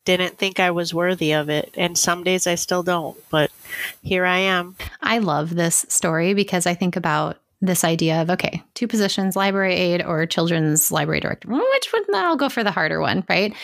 didn't 0.04 0.38
think 0.38 0.58
I 0.58 0.70
was 0.70 0.94
worthy 0.94 1.32
of 1.32 1.48
it. 1.48 1.74
And 1.76 1.96
some 1.96 2.24
days 2.24 2.46
I 2.46 2.54
still 2.54 2.82
don't, 2.82 3.16
but 3.30 3.50
here 4.02 4.24
I 4.24 4.38
am. 4.38 4.76
I 5.00 5.18
love 5.18 5.54
this 5.54 5.86
story 5.88 6.34
because 6.34 6.66
I 6.66 6.74
think 6.74 6.96
about 6.96 7.38
this 7.60 7.84
idea 7.84 8.22
of 8.22 8.30
okay, 8.30 8.62
two 8.74 8.88
positions, 8.88 9.36
library 9.36 9.74
aide 9.74 10.02
or 10.02 10.24
children's 10.26 10.90
library 10.90 11.20
director. 11.20 11.48
Which 11.48 11.92
one? 11.92 12.04
I'll 12.14 12.36
go 12.36 12.48
for 12.48 12.64
the 12.64 12.70
harder 12.70 13.00
one, 13.00 13.24
right? 13.28 13.54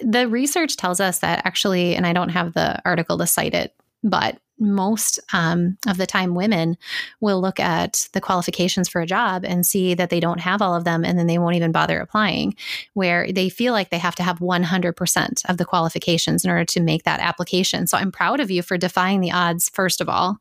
The 0.00 0.28
research 0.28 0.76
tells 0.76 1.00
us 1.00 1.18
that 1.20 1.44
actually, 1.44 1.96
and 1.96 2.06
I 2.06 2.12
don't 2.12 2.28
have 2.28 2.54
the 2.54 2.80
article 2.84 3.18
to 3.18 3.26
cite 3.26 3.54
it, 3.54 3.74
but 4.04 4.38
most 4.62 5.18
um, 5.32 5.76
of 5.86 5.96
the 5.96 6.06
time 6.06 6.34
women 6.34 6.76
will 7.20 7.40
look 7.40 7.60
at 7.60 8.08
the 8.12 8.20
qualifications 8.20 8.88
for 8.88 9.00
a 9.00 9.06
job 9.06 9.44
and 9.44 9.66
see 9.66 9.94
that 9.94 10.10
they 10.10 10.20
don't 10.20 10.40
have 10.40 10.62
all 10.62 10.74
of 10.74 10.84
them 10.84 11.04
and 11.04 11.18
then 11.18 11.26
they 11.26 11.38
won't 11.38 11.56
even 11.56 11.72
bother 11.72 12.00
applying 12.00 12.54
where 12.94 13.30
they 13.32 13.48
feel 13.48 13.72
like 13.72 13.90
they 13.90 13.98
have 13.98 14.14
to 14.14 14.22
have 14.22 14.38
100% 14.38 15.50
of 15.50 15.56
the 15.56 15.64
qualifications 15.64 16.44
in 16.44 16.50
order 16.50 16.64
to 16.64 16.80
make 16.80 17.02
that 17.04 17.20
application. 17.20 17.86
So 17.86 17.98
i'm 17.98 18.12
proud 18.12 18.40
of 18.40 18.50
you 18.50 18.62
for 18.62 18.78
defying 18.78 19.20
the 19.20 19.32
odds 19.32 19.68
first 19.68 20.00
of 20.00 20.08
all 20.08 20.38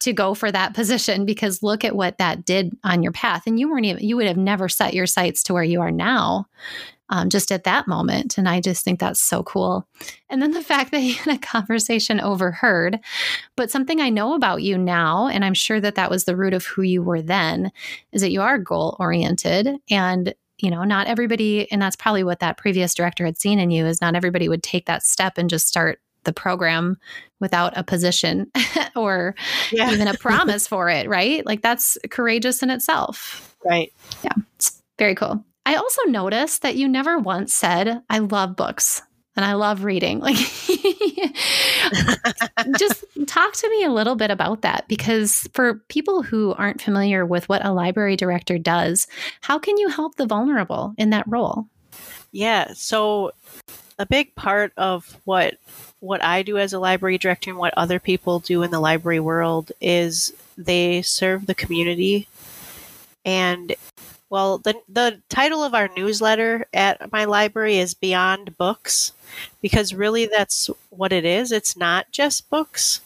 to 0.00 0.12
go 0.12 0.34
for 0.34 0.50
that 0.52 0.74
position 0.74 1.24
because 1.24 1.62
look 1.62 1.84
at 1.84 1.96
what 1.96 2.18
that 2.18 2.44
did 2.44 2.76
on 2.84 3.02
your 3.02 3.12
path. 3.12 3.44
And 3.46 3.58
you 3.58 3.70
weren't 3.70 3.86
even 3.86 4.02
you 4.02 4.16
would 4.16 4.26
have 4.26 4.36
never 4.36 4.68
set 4.68 4.94
your 4.94 5.06
sights 5.06 5.42
to 5.44 5.54
where 5.54 5.64
you 5.64 5.80
are 5.80 5.90
now 5.90 6.46
um, 7.10 7.28
just 7.28 7.50
at 7.50 7.64
that 7.64 7.88
moment. 7.88 8.38
And 8.38 8.48
I 8.48 8.60
just 8.60 8.84
think 8.84 9.00
that's 9.00 9.20
so 9.20 9.42
cool. 9.42 9.86
And 10.28 10.42
then 10.42 10.52
the 10.52 10.62
fact 10.62 10.90
that 10.90 11.00
you 11.00 11.14
had 11.14 11.36
a 11.36 11.38
conversation 11.38 12.20
overheard, 12.20 12.98
but 13.56 13.70
something 13.70 14.00
I 14.00 14.10
know 14.10 14.34
about 14.34 14.62
you 14.62 14.76
now, 14.76 15.28
and 15.28 15.44
I'm 15.44 15.54
sure 15.54 15.80
that 15.80 15.94
that 15.94 16.10
was 16.10 16.24
the 16.24 16.36
root 16.36 16.54
of 16.54 16.66
who 16.66 16.82
you 16.82 17.02
were 17.02 17.22
then, 17.22 17.72
is 18.12 18.22
that 18.22 18.32
you 18.32 18.42
are 18.42 18.58
goal 18.58 18.96
oriented 18.98 19.76
and 19.90 20.34
you 20.58 20.70
know 20.70 20.84
not 20.84 21.06
everybody 21.06 21.70
and 21.70 21.80
that's 21.80 21.96
probably 21.96 22.24
what 22.24 22.40
that 22.40 22.56
previous 22.56 22.94
director 22.94 23.24
had 23.24 23.38
seen 23.38 23.58
in 23.58 23.70
you 23.70 23.86
is 23.86 24.00
not 24.00 24.16
everybody 24.16 24.48
would 24.48 24.62
take 24.62 24.86
that 24.86 25.04
step 25.04 25.38
and 25.38 25.48
just 25.48 25.68
start 25.68 26.00
the 26.24 26.32
program 26.32 26.96
without 27.40 27.76
a 27.76 27.84
position 27.84 28.50
or 28.96 29.34
yeah. 29.70 29.92
even 29.92 30.08
a 30.08 30.14
promise 30.18 30.66
for 30.66 30.90
it 30.90 31.08
right 31.08 31.46
like 31.46 31.62
that's 31.62 31.96
courageous 32.10 32.62
in 32.62 32.70
itself 32.70 33.56
right 33.64 33.92
yeah 34.24 34.32
it's 34.56 34.82
very 34.98 35.14
cool 35.14 35.44
I 35.68 35.74
also 35.74 36.00
noticed 36.04 36.62
that 36.62 36.76
you 36.76 36.88
never 36.88 37.18
once 37.18 37.52
said, 37.52 38.02
I 38.08 38.20
love 38.20 38.56
books. 38.56 39.02
and 39.36 39.44
I 39.44 39.52
love 39.52 39.84
reading. 39.84 40.20
Like, 40.24 40.36
just 42.78 43.04
talk 43.26 43.52
to 43.52 43.68
me 43.68 43.84
a 43.84 43.90
little 43.90 44.16
bit 44.16 44.30
about 44.30 44.62
that 44.62 44.88
because 44.88 45.46
for 45.52 45.74
people 45.88 46.22
who 46.22 46.54
aren't 46.54 46.80
familiar 46.80 47.26
with 47.26 47.48
what 47.50 47.64
a 47.64 47.72
library 47.72 48.16
director 48.16 48.56
does, 48.56 49.06
how 49.42 49.58
can 49.58 49.76
you 49.76 49.88
help 49.88 50.16
the 50.16 50.26
vulnerable 50.26 50.94
in 50.96 51.10
that 51.10 51.28
role? 51.28 51.66
Yeah, 52.32 52.72
so 52.74 53.32
a 53.98 54.06
big 54.06 54.34
part 54.34 54.72
of 54.78 55.18
what 55.24 55.58
what 56.00 56.22
I 56.22 56.42
do 56.42 56.56
as 56.56 56.72
a 56.72 56.78
library 56.78 57.18
director 57.18 57.50
and 57.50 57.58
what 57.58 57.74
other 57.76 58.00
people 58.00 58.38
do 58.38 58.62
in 58.62 58.70
the 58.70 58.80
library 58.80 59.20
world 59.20 59.70
is 59.82 60.32
they 60.56 61.02
serve 61.02 61.44
the 61.46 61.54
community. 61.54 62.26
And 63.24 63.74
well, 64.30 64.58
the 64.58 64.80
the 64.88 65.22
title 65.28 65.62
of 65.62 65.74
our 65.74 65.88
newsletter 65.96 66.66
at 66.74 67.10
my 67.12 67.24
library 67.24 67.78
is 67.78 67.94
Beyond 67.94 68.56
Books 68.58 69.12
because 69.62 69.94
really 69.94 70.26
that's 70.26 70.68
what 70.90 71.12
it 71.12 71.24
is. 71.24 71.50
It's 71.50 71.76
not 71.76 72.10
just 72.10 72.50
books. 72.50 73.00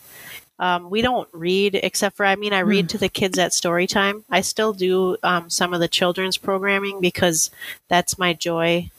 Um, 0.59 0.91
we 0.91 1.03
don't 1.03 1.29
read 1.33 1.75
except 1.77 2.17
for 2.17 2.27
I 2.27 2.37
mean 2.37 2.53
I 2.53 2.61
read 2.61 2.87
mm. 2.87 2.89
to 2.91 2.99
the 2.99 3.09
kids 3.09 3.39
at 3.39 3.53
story 3.53 3.87
time. 3.87 4.25
I 4.31 4.41
still 4.41 4.73
do 4.73 5.17
um, 5.23 5.49
some 5.49 5.73
of 5.73 5.81
the 5.81 5.89
children's 5.89 6.39
programming 6.39 7.01
because 7.01 7.51
that's 7.89 8.19
my 8.19 8.33
joy. 8.33 8.91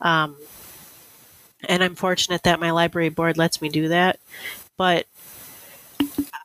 Um, 0.00 0.36
and 1.68 1.82
I'm 1.82 1.94
fortunate 1.94 2.42
that 2.42 2.60
my 2.60 2.72
library 2.72 3.08
board 3.08 3.38
lets 3.38 3.62
me 3.62 3.68
do 3.68 3.88
that. 3.88 4.18
But 4.76 5.06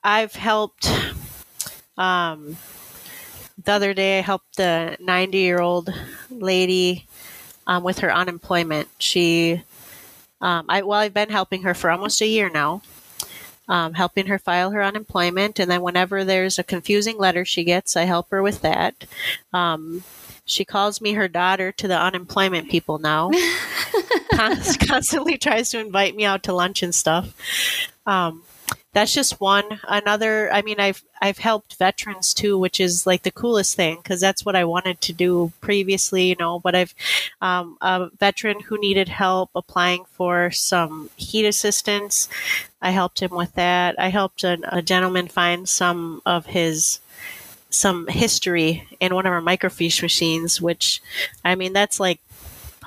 I've 0.04 0.36
helped. 0.36 0.92
Um, 3.68 3.72
the 3.72 3.76
other 3.76 3.94
day, 3.94 4.20
I 4.20 4.22
helped 4.22 4.56
the 4.56 4.96
90 5.00 5.38
year 5.38 5.60
old 5.60 5.94
lady 6.30 7.06
um, 7.66 7.84
with 7.84 8.00
her 8.00 8.14
unemployment. 8.14 8.88
She, 8.98 9.64
um, 10.40 10.66
I 10.70 10.84
well, 10.84 11.00
I've 11.00 11.14
been 11.14 11.30
helping 11.30 11.64
her 11.64 11.74
for 11.74 11.92
almost 11.92 12.22
a 12.22 12.28
year 12.28 12.50
now. 12.50 12.82
Um, 13.70 13.96
helping 13.96 14.28
her 14.28 14.40
file 14.40 14.72
her 14.72 14.82
unemployment, 14.82 15.60
and 15.60 15.70
then 15.70 15.82
whenever 15.82 16.24
there's 16.24 16.58
a 16.58 16.64
confusing 16.64 17.18
letter 17.18 17.44
she 17.44 17.66
gets, 17.66 17.98
I 17.98 18.04
help 18.04 18.32
her 18.32 18.42
with 18.42 18.62
that. 18.62 19.04
Um, 19.52 20.06
she 20.46 20.64
calls 20.64 21.02
me 21.02 21.12
her 21.14 21.28
daughter 21.28 21.74
to 21.74 21.88
the 21.90 22.00
unemployment 22.00 22.70
people 22.70 22.98
now. 22.98 23.30
Constantly 24.32 25.38
tries 25.38 25.70
to 25.72 25.82
invite 25.82 26.16
me 26.16 26.24
out 26.24 26.44
to 26.44 26.54
lunch 26.54 26.82
and 26.82 26.96
stuff. 26.96 27.36
That's 28.98 29.14
just 29.14 29.40
one. 29.40 29.80
Another, 29.88 30.52
I 30.52 30.64
mean, 30.64 30.80
I've 30.80 31.04
I've 31.22 31.38
helped 31.38 31.76
veterans 31.76 32.34
too, 32.34 32.58
which 32.58 32.80
is 32.80 33.06
like 33.06 33.22
the 33.22 33.30
coolest 33.30 33.76
thing 33.76 33.98
because 33.98 34.20
that's 34.20 34.44
what 34.44 34.56
I 34.56 34.64
wanted 34.64 35.02
to 35.02 35.14
do 35.14 35.52
previously, 35.62 36.30
you 36.30 36.36
know. 36.40 36.58
But 36.58 36.74
I've 36.74 36.96
um, 37.40 37.78
a 37.80 38.10
veteran 38.18 38.60
who 38.62 38.80
needed 38.80 39.08
help 39.08 39.52
applying 39.54 40.06
for 40.14 40.50
some 40.50 41.12
heat 41.16 41.46
assistance. 41.46 42.28
I 42.82 42.90
helped 42.90 43.22
him 43.22 43.36
with 43.36 43.54
that. 43.54 44.00
I 44.00 44.08
helped 44.08 44.44
a, 44.44 44.58
a 44.76 44.82
gentleman 44.82 45.28
find 45.28 45.70
some 45.70 46.24
of 46.26 46.48
his 46.48 47.00
some 47.70 48.08
history 48.08 48.88
in 49.00 49.14
one 49.14 49.28
of 49.28 49.32
our 49.32 49.42
microfiche 49.42 50.02
machines, 50.02 50.60
which 50.60 51.04
I 51.46 51.54
mean, 51.54 51.74
that's 51.74 52.00
like 52.00 52.20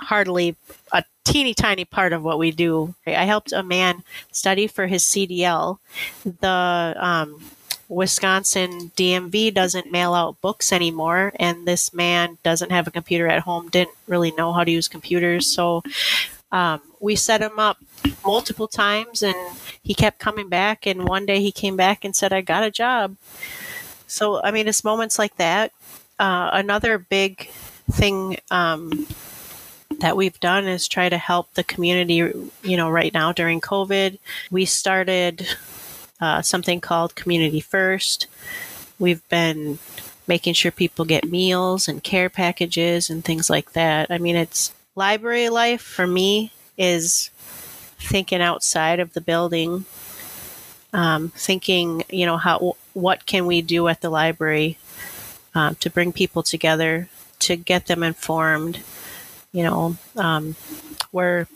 hardly 0.01 0.57
a 0.93 1.05
teeny 1.25 1.55
tiny 1.55 1.85
part 1.85 2.13
of 2.13 2.23
what 2.23 2.39
we 2.39 2.51
do. 2.51 2.95
I 3.07 3.25
helped 3.25 3.53
a 3.53 3.63
man 3.63 4.03
study 4.33 4.67
for 4.67 4.87
his 4.87 5.05
CDL. 5.05 5.79
The 6.25 6.95
um, 6.99 7.41
Wisconsin 7.89 8.93
DMV 8.97 9.53
doesn't 9.53 9.91
mail 9.91 10.15
out 10.15 10.41
books 10.41 10.73
anymore, 10.73 11.33
and 11.37 11.67
this 11.67 11.93
man 11.93 12.39
doesn't 12.43 12.71
have 12.71 12.87
a 12.87 12.91
computer 12.91 13.27
at 13.27 13.43
home, 13.43 13.69
didn't 13.69 13.97
really 14.07 14.31
know 14.33 14.53
how 14.53 14.65
to 14.65 14.71
use 14.71 14.89
computers. 14.89 15.47
So 15.47 15.83
um, 16.53 16.81
we 17.01 17.17
set 17.17 17.43
him 17.43 17.59
up 17.59 17.79
multiple 18.25 18.69
times, 18.69 19.23
and 19.23 19.37
he 19.83 19.95
kept 19.95 20.19
coming 20.19 20.49
back. 20.49 20.87
And 20.87 21.09
one 21.09 21.27
day 21.27 21.41
he 21.41 21.53
came 21.53 21.77
back 21.77 22.05
and 22.05 22.15
said, 22.15 22.33
I 22.33 22.41
got 22.41 22.63
a 22.65 22.71
job. 22.71 23.17
So, 24.07 24.43
I 24.43 24.51
mean, 24.51 24.69
it's 24.69 24.85
moments 24.85 25.19
like 25.19 25.37
that. 25.37 25.73
Uh, 26.19 26.51
another 26.53 26.99
big 26.99 27.49
thing 27.91 28.39
um, 28.51 29.07
that 30.01 30.17
we've 30.17 30.39
done 30.41 30.67
is 30.67 30.89
try 30.89 31.09
to 31.09 31.19
help 31.19 31.55
the 31.55 31.65
community, 31.65 32.15
you 32.15 32.77
know, 32.77 32.91
right 32.91 33.13
now 33.13 33.33
during 33.33 33.61
COVID. 33.61 34.19
We 34.51 34.65
started 34.65 35.47
uh, 36.21 36.43
something 36.43 36.81
called 36.81 37.15
Community 37.15 37.61
First. 37.61 38.27
We've 38.99 39.27
been 39.29 39.79
making 40.27 40.55
sure 40.55 40.71
people 40.71 41.05
get 41.05 41.31
meals 41.31 41.89
and 41.89 42.03
care 42.03 42.31
packages 42.31 43.11
and 43.11 43.25
things 43.25 43.51
like 43.51 43.73
that. 43.73 44.11
I 44.11 44.19
mean, 44.19 44.37
it's 44.37 44.73
library 44.95 45.49
life 45.49 45.83
for 45.83 46.07
me 46.07 46.53
is 46.79 47.31
thinking 47.99 48.41
outside 48.41 49.01
of 49.01 49.13
the 49.13 49.21
building, 49.21 49.85
um, 50.93 51.31
thinking, 51.31 52.05
you 52.11 52.27
know, 52.27 52.37
how 52.37 52.77
what 52.95 53.27
can 53.27 53.47
we 53.47 53.63
do 53.63 53.89
at 53.89 54.01
the 54.01 54.11
library 54.11 54.79
um, 55.55 55.75
to 55.77 55.91
bring 55.91 56.13
people 56.13 56.43
together, 56.43 57.09
to 57.41 57.57
get 57.57 57.87
them 57.87 58.03
informed. 58.03 58.81
You 59.53 59.65
know, 59.65 59.97
um, 60.17 60.55
where 61.11 61.49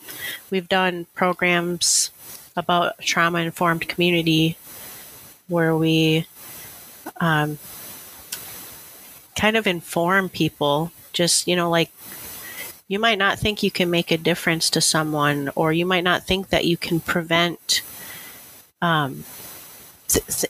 we've 0.50 0.68
done 0.68 1.06
programs 1.14 2.10
about 2.56 2.98
trauma 2.98 3.38
informed 3.38 3.88
community 3.88 4.56
where 5.48 5.76
we 5.76 6.26
um, 7.20 7.58
kind 9.36 9.56
of 9.56 9.66
inform 9.66 10.28
people, 10.28 10.90
just, 11.12 11.46
you 11.46 11.56
know, 11.56 11.70
like 11.70 11.90
you 12.88 12.98
might 12.98 13.18
not 13.18 13.38
think 13.38 13.62
you 13.62 13.70
can 13.70 13.90
make 13.90 14.10
a 14.10 14.18
difference 14.18 14.70
to 14.70 14.80
someone, 14.80 15.50
or 15.54 15.72
you 15.72 15.86
might 15.86 16.04
not 16.04 16.24
think 16.24 16.48
that 16.48 16.64
you 16.64 16.76
can 16.76 17.00
prevent 17.00 17.82
um, 18.82 19.24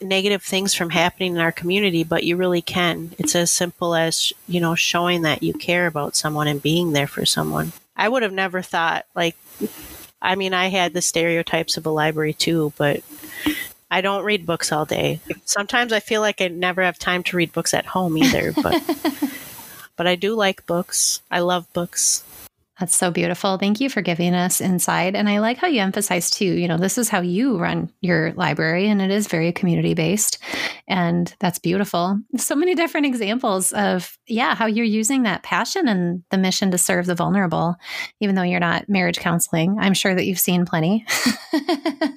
negative 0.01 0.43
things 0.43 0.73
from 0.73 0.89
happening 0.89 1.35
in 1.35 1.41
our 1.41 1.51
community, 1.51 2.03
but 2.03 2.23
you 2.23 2.37
really 2.37 2.61
can. 2.61 3.11
It's 3.17 3.35
as 3.35 3.51
simple 3.51 3.95
as, 3.95 4.33
you 4.47 4.59
know, 4.59 4.75
showing 4.75 5.23
that 5.23 5.43
you 5.43 5.53
care 5.53 5.87
about 5.87 6.15
someone 6.15 6.47
and 6.47 6.61
being 6.61 6.93
there 6.93 7.07
for 7.07 7.25
someone. 7.25 7.73
I 7.95 8.09
would 8.09 8.23
have 8.23 8.33
never 8.33 8.61
thought, 8.61 9.05
like, 9.15 9.35
I 10.21 10.35
mean, 10.35 10.53
I 10.53 10.67
had 10.67 10.93
the 10.93 11.01
stereotypes 11.01 11.77
of 11.77 11.85
a 11.85 11.91
library 11.91 12.33
too, 12.33 12.73
but 12.77 13.03
I 13.89 14.01
don't 14.01 14.25
read 14.25 14.45
books 14.45 14.71
all 14.71 14.85
day. 14.85 15.19
Sometimes 15.45 15.93
I 15.93 15.99
feel 15.99 16.21
like 16.21 16.41
I 16.41 16.47
never 16.47 16.81
have 16.83 16.97
time 16.97 17.23
to 17.23 17.37
read 17.37 17.53
books 17.53 17.73
at 17.73 17.85
home 17.85 18.17
either, 18.17 18.51
but 18.51 18.81
but 19.95 20.07
I 20.07 20.15
do 20.15 20.35
like 20.35 20.65
books. 20.65 21.21
I 21.29 21.39
love 21.39 21.71
books. 21.73 22.23
That's 22.79 22.95
so 22.95 23.09
beautiful. 23.09 23.57
Thank 23.57 23.79
you 23.79 23.89
for 23.89 24.01
giving 24.01 24.35
us 24.35 24.59
insight. 24.59 25.15
And 25.15 25.29
I 25.29 25.39
like 25.39 25.57
how 25.57 25.67
you 25.67 25.79
emphasize 25.79 26.29
too, 26.29 26.45
you 26.45 26.67
know, 26.67 26.77
this 26.77 26.97
is 26.97 27.07
how 27.07 27.21
you 27.21 27.57
run 27.57 27.89
your 28.01 28.33
library 28.33 28.89
and 28.89 29.01
it 29.01 29.11
is 29.11 29.27
very 29.27 29.53
community 29.53 29.93
based. 29.93 30.39
And 30.85 31.33
that's 31.39 31.57
beautiful. 31.57 32.19
So 32.35 32.53
many 32.53 32.75
different 32.75 33.05
examples 33.05 33.71
of, 33.71 34.17
yeah, 34.27 34.55
how 34.55 34.65
you're 34.65 34.83
using 34.83 35.23
that 35.23 35.43
passion 35.43 35.87
and 35.87 36.23
the 36.31 36.37
mission 36.37 36.69
to 36.71 36.77
serve 36.77 37.05
the 37.05 37.15
vulnerable, 37.15 37.75
even 38.19 38.35
though 38.35 38.41
you're 38.41 38.59
not 38.59 38.89
marriage 38.89 39.19
counseling. 39.19 39.77
I'm 39.79 39.93
sure 39.93 40.13
that 40.13 40.25
you've 40.25 40.37
seen 40.39 40.65
plenty. 40.65 41.05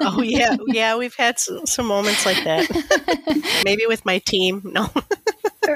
oh, 0.00 0.22
yeah. 0.22 0.56
Yeah. 0.66 0.96
We've 0.96 1.14
had 1.14 1.38
some 1.38 1.86
moments 1.86 2.26
like 2.26 2.42
that. 2.42 3.62
Maybe 3.64 3.86
with 3.86 4.04
my 4.04 4.18
team. 4.18 4.62
No. 4.64 4.90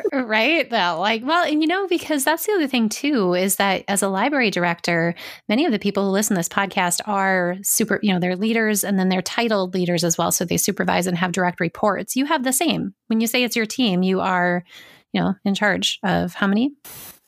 right 0.13 0.71
though 0.71 0.99
like 1.01 1.25
well 1.25 1.45
and 1.45 1.63
you 1.63 1.67
know 1.67 1.87
because 1.87 2.25
that's 2.25 2.47
the 2.47 2.53
other 2.53 2.67
thing 2.67 2.89
too 2.89 3.35
is 3.35 3.57
that 3.57 3.85
as 3.89 4.03
a 4.03 4.09
library 4.09 4.51
director 4.51 5.15
many 5.49 5.65
of 5.65 5.73
the 5.73 5.79
people 5.79 6.05
who 6.05 6.11
listen 6.11 6.35
to 6.35 6.39
this 6.39 6.49
podcast 6.49 7.01
are 7.07 7.57
super 7.63 7.99
you 8.03 8.13
know 8.13 8.19
they're 8.19 8.37
leaders 8.37 8.85
and 8.85 8.99
then 8.99 9.09
they're 9.09 9.23
titled 9.23 9.75
leaders 9.75 10.05
as 10.05 10.17
well 10.19 10.31
so 10.33 10.45
they 10.45 10.57
supervise 10.57 11.07
and 11.07 11.19
have 11.19 11.33
direct 11.33 11.61
reports. 11.61 12.17
You 12.17 12.27
have 12.27 12.45
the 12.45 12.53
same. 12.53 12.95
When 13.09 13.21
you 13.21 13.27
say 13.27 13.43
it's 13.43 13.57
your 13.57 13.67
team 13.67 14.03
you 14.03 14.21
are 14.21 14.65
you 15.13 15.21
know 15.21 15.35
in 15.45 15.55
charge 15.55 15.99
of 16.03 16.35
how 16.35 16.47
many? 16.47 16.73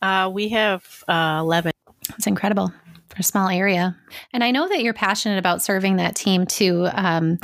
Uh, 0.03 0.31
we 0.33 0.51
have 0.51 1.03
uh, 1.09 1.39
11 1.41 1.73
it's 2.11 2.27
incredible 2.27 2.73
for 3.15 3.21
a 3.21 3.25
small 3.25 3.49
area. 3.49 3.97
And 4.33 4.43
I 4.43 4.51
know 4.51 4.69
that 4.69 4.83
you're 4.83 4.93
passionate 4.93 5.39
about 5.39 5.63
serving 5.63 5.97
that 5.97 6.17
team 6.17 6.47
too. 6.47 6.89
Um, 6.93 7.39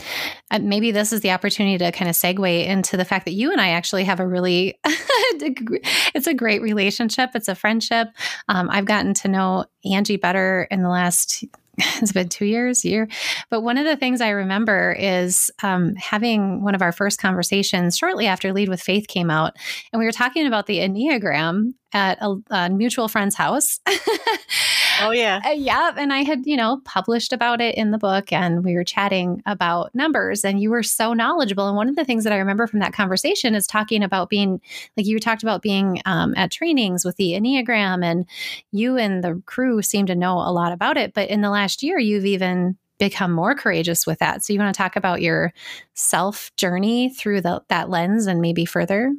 uh, 0.50 0.58
maybe 0.58 0.90
this 0.90 1.12
is 1.12 1.20
the 1.20 1.30
opportunity 1.30 1.78
to 1.78 1.92
kind 1.92 2.08
of 2.08 2.16
segue 2.16 2.66
into 2.66 2.96
the 2.96 3.04
fact 3.04 3.24
that 3.26 3.32
you 3.32 3.52
and 3.52 3.60
I 3.60 3.70
actually 3.70 4.04
have 4.04 4.20
a 4.20 4.26
really, 4.26 4.78
it's 4.84 6.26
a 6.26 6.34
great 6.34 6.60
relationship. 6.60 7.30
It's 7.34 7.48
a 7.48 7.54
friendship. 7.54 8.08
Um, 8.48 8.68
I've 8.70 8.84
gotten 8.84 9.14
to 9.14 9.28
know 9.28 9.64
Angie 9.84 10.16
better 10.16 10.66
in 10.70 10.82
the 10.82 10.88
last 10.88 11.44
it's 12.02 12.12
been 12.12 12.28
two 12.28 12.44
years, 12.44 12.84
year. 12.84 13.08
But 13.48 13.62
one 13.62 13.78
of 13.78 13.84
the 13.84 13.96
things 13.96 14.20
I 14.20 14.30
remember 14.30 14.94
is 14.98 15.50
um, 15.62 15.94
having 15.96 16.62
one 16.62 16.74
of 16.74 16.82
our 16.82 16.92
first 16.92 17.20
conversations 17.20 17.96
shortly 17.96 18.26
after 18.26 18.52
Lead 18.52 18.68
with 18.68 18.82
Faith 18.82 19.06
came 19.08 19.30
out, 19.30 19.54
and 19.92 20.00
we 20.00 20.06
were 20.06 20.12
talking 20.12 20.46
about 20.46 20.66
the 20.66 20.78
Enneagram. 20.78 21.74
at 21.92 22.18
a, 22.20 22.36
a 22.50 22.70
mutual 22.70 23.08
friend's 23.08 23.34
house. 23.34 23.80
oh 25.07 25.11
yeah. 25.11 25.40
Uh, 25.45 25.50
yeah, 25.50 25.92
and 25.97 26.12
I 26.12 26.23
had, 26.23 26.47
you 26.47 26.57
know, 26.57 26.80
published 26.85 27.33
about 27.33 27.61
it 27.61 27.75
in 27.75 27.90
the 27.90 27.99
book 27.99 28.33
and 28.33 28.64
we 28.64 28.75
were 28.75 28.85
chatting 28.85 29.42
about 29.47 29.95
numbers 29.95 30.45
and 30.45 30.61
you 30.61 30.71
were 30.71 30.83
so 30.83 31.12
knowledgeable 31.12 31.69
and 31.69 31.76
one 31.76 31.88
of 31.88 31.97
the 31.97 32.04
things 32.04 32.25
that 32.25 32.33
I 32.33 32.38
remember 32.38 32.66
from 32.66 32.80
that 32.80 32.92
conversation 32.92 33.54
is 33.54 33.66
talking 33.66 34.02
about 34.02 34.30
being 34.30 34.61
like 34.97 35.07
you 35.07 35.19
talked 35.19 35.42
about 35.42 35.62
being 35.62 36.00
um, 36.04 36.35
at 36.37 36.50
trainings 36.50 37.04
with 37.04 37.16
the 37.16 37.33
Enneagram 37.33 38.04
and 38.04 38.26
you 38.73 38.97
and 38.97 39.23
the 39.25 39.42
crew 39.47 39.83
seem 39.83 40.07
to 40.07 40.14
know 40.14 40.38
a 40.38 40.52
lot 40.52 40.73
about 40.73 40.97
it, 40.97 41.14
but 41.14 41.28
in 41.28 41.40
the 41.40 41.50
last 41.50 41.83
year 41.83 41.99
you've 41.99 42.26
even 42.26 42.76
become 43.00 43.33
more 43.33 43.54
courageous 43.54 44.07
with 44.07 44.21
that. 44.21 44.45
So 44.45 44.52
you 44.52 44.61
want 44.61 44.73
to 44.73 44.78
talk 44.78 44.95
about 44.95 45.23
your 45.23 45.52
self 45.95 46.54
journey 46.57 47.09
through 47.09 47.40
the, 47.40 47.62
that 47.69 47.90
lens 47.90 48.28
and 48.28 48.40
maybe 48.40 48.64
further? 48.64 49.12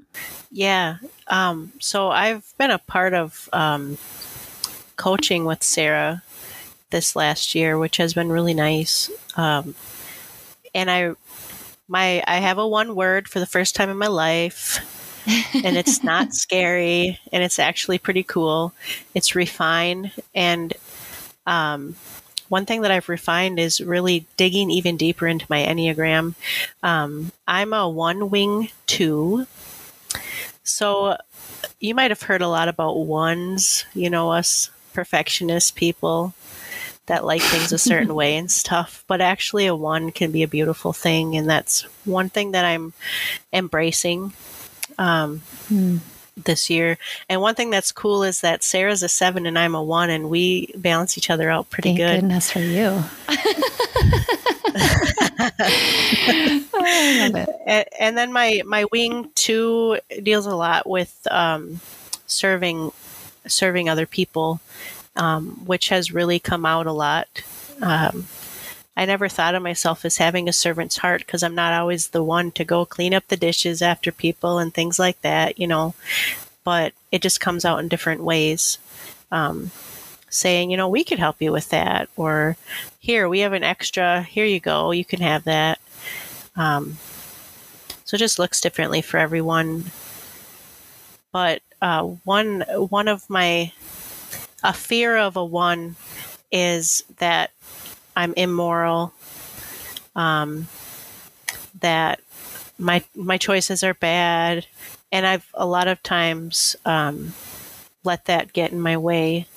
Yeah. 0.52 0.98
Um, 1.28 1.74
so 1.80 2.10
I've 2.10 2.54
been 2.58 2.72
a 2.72 2.78
part 2.78 3.14
of 3.14 3.50
um, 3.52 3.98
coaching 5.02 5.46
with 5.46 5.64
Sarah 5.64 6.22
this 6.92 7.16
last 7.16 7.56
year, 7.56 7.76
which 7.76 7.98
has 7.98 8.14
been 8.14 8.32
really 8.32 8.54
nice. 8.54 9.10
Um, 9.36 9.74
and 10.76 10.92
I, 10.92 11.14
my, 11.88 12.24
I 12.28 12.38
have 12.38 12.60
a 12.60 12.68
one 12.68 12.94
word 12.96 13.28
for 13.28 13.40
the 13.40 13.48
first 13.48 13.76
time 13.76 13.90
in 13.90 13.98
my 13.98 14.06
life. 14.06 14.78
and 15.66 15.76
it's 15.76 16.04
not 16.12 16.36
scary 16.36 17.20
and 17.32 17.42
it's 17.42 17.58
actually 17.58 17.98
pretty 17.98 18.22
cool. 18.22 18.76
It's 19.16 19.34
refine 19.34 20.12
and 20.36 20.72
um, 21.48 21.96
one 22.50 22.68
thing 22.68 22.82
that 22.82 22.92
I've 22.92 23.10
refined 23.10 23.60
is 23.60 23.82
really 23.82 24.28
digging 24.38 24.70
even 24.70 24.98
deeper 24.98 25.26
into 25.26 25.48
my 25.50 25.64
Enneagram. 25.64 26.36
Um, 26.84 27.32
I'm 27.48 27.74
a 27.74 27.90
one 27.90 28.30
wing 28.30 28.70
two. 28.86 29.48
So 30.64 31.18
you 31.80 31.96
might 31.96 32.12
have 32.12 32.22
heard 32.22 32.44
a 32.44 32.48
lot 32.48 32.68
about 32.68 33.00
ones, 33.00 33.86
you 33.96 34.12
know, 34.12 34.32
us 34.32 34.70
perfectionist 34.94 35.76
people 35.76 36.34
that 37.08 37.26
like 37.26 37.42
things 37.42 37.72
a 37.72 37.78
certain 37.78 38.16
way 38.16 38.38
and 38.38 38.52
stuff. 38.52 39.04
But 39.08 39.22
actually, 39.22 39.68
a 39.68 39.76
one 39.76 40.12
can 40.12 40.32
be 40.32 40.44
a 40.44 40.48
beautiful 40.48 40.94
thing. 40.94 41.36
And 41.36 41.50
that's 41.50 41.82
one 42.06 42.30
thing 42.30 42.52
that 42.52 42.66
I'm 42.66 42.94
embracing. 43.54 44.34
Um, 44.98 45.42
mm 45.70 46.00
this 46.38 46.70
year. 46.70 46.98
And 47.30 47.42
one 47.42 47.56
thing 47.56 47.70
that's 47.70 47.92
cool 47.92 48.24
is 48.24 48.42
that 48.42 48.64
Sarah's 48.64 49.04
a 49.04 49.10
seven 49.10 49.46
and 49.46 49.58
I'm 49.58 49.76
a 49.76 49.84
one, 49.84 50.10
and 50.10 50.30
we 50.30 50.72
balance 50.76 51.18
each 51.18 51.30
other 51.30 51.50
out 51.50 51.70
pretty 51.70 51.90
Thank 51.90 52.00
good. 52.00 52.22
Goodness 52.22 52.52
for 52.52 52.60
you. 52.60 53.04
and, 57.66 57.86
and, 58.00 58.18
then 58.18 58.32
my 58.32 58.62
my 58.66 58.86
wing 58.92 59.30
two 59.36 60.00
deals 60.24 60.46
a 60.46 60.56
lot 60.56 60.88
with 60.88 61.28
um, 61.30 61.82
serving 62.28 62.92
serving 63.48 63.90
other 63.90 64.06
people, 64.06 64.60
um, 65.16 65.62
which 65.66 65.90
has 65.90 66.14
really 66.14 66.40
come 66.40 66.66
out 66.66 66.88
a 66.88 66.92
lot. 66.92 67.44
Um, 67.82 68.28
I 68.96 69.06
never 69.06 69.30
thought 69.30 69.56
of 69.56 69.64
myself 69.64 70.06
as 70.06 70.18
having 70.18 70.48
a 70.48 70.54
servant's 70.54 70.98
heart 70.98 71.26
because 71.26 71.44
I'm 71.44 71.56
not 71.56 71.74
always 71.74 72.10
the 72.10 72.24
one 72.24 72.52
to 72.52 72.66
go 72.66 72.86
clean 72.86 73.14
up 73.14 73.28
the 73.28 73.38
dishes 73.38 73.82
after 73.82 74.12
people 74.12 74.60
and 74.60 74.74
things 74.74 75.00
like 75.00 75.22
that, 75.22 75.60
you 75.60 75.68
know. 75.68 75.96
But 76.64 76.94
it 77.12 77.22
just 77.22 77.40
comes 77.40 77.66
out 77.66 77.80
in 77.80 77.88
different 77.88 78.22
ways. 78.24 78.78
Um, 79.32 79.72
saying, 80.32 80.72
you 80.72 80.78
know, 80.78 80.88
we 80.88 81.04
could 81.04 81.20
help 81.20 81.42
you 81.42 81.52
with 81.52 81.70
that, 81.70 82.10
or 82.16 82.56
here, 83.00 83.28
we 83.28 83.42
have 83.42 83.54
an 83.54 83.64
extra, 83.64 84.24
here 84.24 84.46
you 84.46 84.60
go, 84.60 84.92
you 84.92 85.04
can 85.04 85.20
have 85.20 85.44
that. 85.44 85.80
Um, 86.56 86.98
so 88.06 88.16
it 88.16 88.20
just 88.20 88.40
looks 88.40 88.62
differently 88.62 89.02
for 89.02 89.18
everyone. 89.18 89.86
But 91.32 91.62
uh, 91.82 92.04
one 92.24 92.62
one 92.90 93.08
of 93.08 93.30
my 93.30 93.72
a 94.64 94.74
fear 94.74 95.18
of 95.18 95.36
a 95.36 95.44
one 95.46 95.96
is 96.52 97.04
that 97.18 97.52
I'm 98.16 98.34
immoral, 98.36 99.14
um, 100.16 100.68
that 101.80 102.20
my 102.78 103.04
my 103.16 103.38
choices 103.38 103.84
are 103.84 103.94
bad, 103.94 104.66
and 105.12 105.26
I've 105.26 105.48
a 105.54 105.66
lot 105.66 105.88
of 105.88 106.04
times 106.04 106.76
um, 106.86 107.34
let 108.04 108.26
that 108.26 108.54
get 108.54 108.72
in 108.72 108.82
my 108.82 108.98
way 108.98 109.48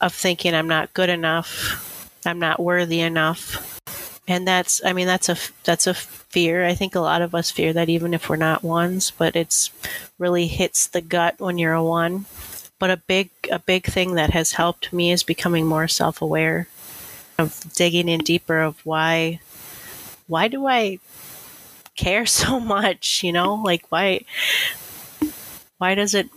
of 0.00 0.12
thinking 0.12 0.54
I'm 0.54 0.68
not 0.68 0.94
good 0.94 1.08
enough, 1.08 2.20
I'm 2.26 2.38
not 2.38 2.60
worthy 2.60 3.00
enough, 3.00 3.75
and 4.28 4.46
that's 4.46 4.80
I 4.84 4.92
mean 4.92 5.06
that's 5.06 5.28
a 5.28 5.36
that's 5.64 5.86
a 5.86 5.94
fear. 5.94 6.64
I 6.64 6.74
think 6.74 6.94
a 6.94 7.00
lot 7.00 7.22
of 7.22 7.34
us 7.34 7.50
fear 7.50 7.72
that 7.72 7.88
even 7.88 8.14
if 8.14 8.28
we're 8.28 8.36
not 8.36 8.64
ones, 8.64 9.12
but 9.16 9.36
it's 9.36 9.70
really 10.18 10.46
hits 10.46 10.86
the 10.86 11.00
gut 11.00 11.38
when 11.38 11.58
you're 11.58 11.72
a 11.72 11.84
one. 11.84 12.26
But 12.78 12.90
a 12.90 12.96
big 12.96 13.30
a 13.50 13.58
big 13.58 13.86
thing 13.86 14.14
that 14.14 14.30
has 14.30 14.52
helped 14.52 14.92
me 14.92 15.10
is 15.12 15.22
becoming 15.22 15.66
more 15.66 15.88
self 15.88 16.20
aware 16.20 16.68
of 17.38 17.72
digging 17.74 18.08
in 18.08 18.20
deeper 18.20 18.60
of 18.60 18.84
why 18.84 19.40
why 20.26 20.48
do 20.48 20.66
I 20.66 20.98
care 21.96 22.26
so 22.26 22.60
much, 22.60 23.22
you 23.22 23.32
know? 23.32 23.54
Like 23.54 23.84
why 23.90 24.24
why 25.78 25.94
does 25.94 26.14
it 26.14 26.28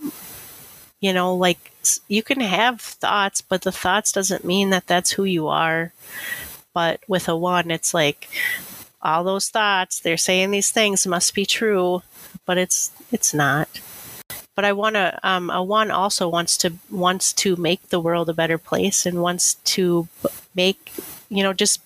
you 1.00 1.14
know, 1.14 1.34
like 1.34 1.72
you 2.08 2.22
can 2.22 2.40
have 2.40 2.80
thoughts, 2.80 3.40
but 3.40 3.62
the 3.62 3.72
thoughts 3.72 4.12
doesn't 4.12 4.44
mean 4.44 4.70
that 4.70 4.86
that's 4.86 5.12
who 5.12 5.24
you 5.24 5.48
are. 5.48 5.92
But 6.74 7.00
with 7.08 7.28
a 7.28 7.36
one, 7.36 7.70
it's 7.70 7.94
like 7.94 8.28
all 9.02 9.24
those 9.24 9.48
thoughts, 9.48 10.00
they're 10.00 10.16
saying 10.16 10.50
these 10.50 10.70
things 10.70 11.06
must 11.06 11.34
be 11.34 11.46
true, 11.46 12.02
but 12.46 12.58
it's 12.58 12.92
it's 13.10 13.34
not 13.34 13.80
but 14.60 14.66
I 14.66 14.74
want 14.74 14.96
to. 14.96 15.18
Um, 15.22 15.48
a 15.48 15.62
one 15.62 15.90
also 15.90 16.28
wants 16.28 16.58
to 16.58 16.74
wants 16.90 17.32
to 17.32 17.56
make 17.56 17.88
the 17.88 17.98
world 17.98 18.28
a 18.28 18.34
better 18.34 18.58
place 18.58 19.06
and 19.06 19.22
wants 19.22 19.54
to 19.54 20.06
make 20.54 20.92
you 21.30 21.42
know 21.42 21.54
just 21.54 21.80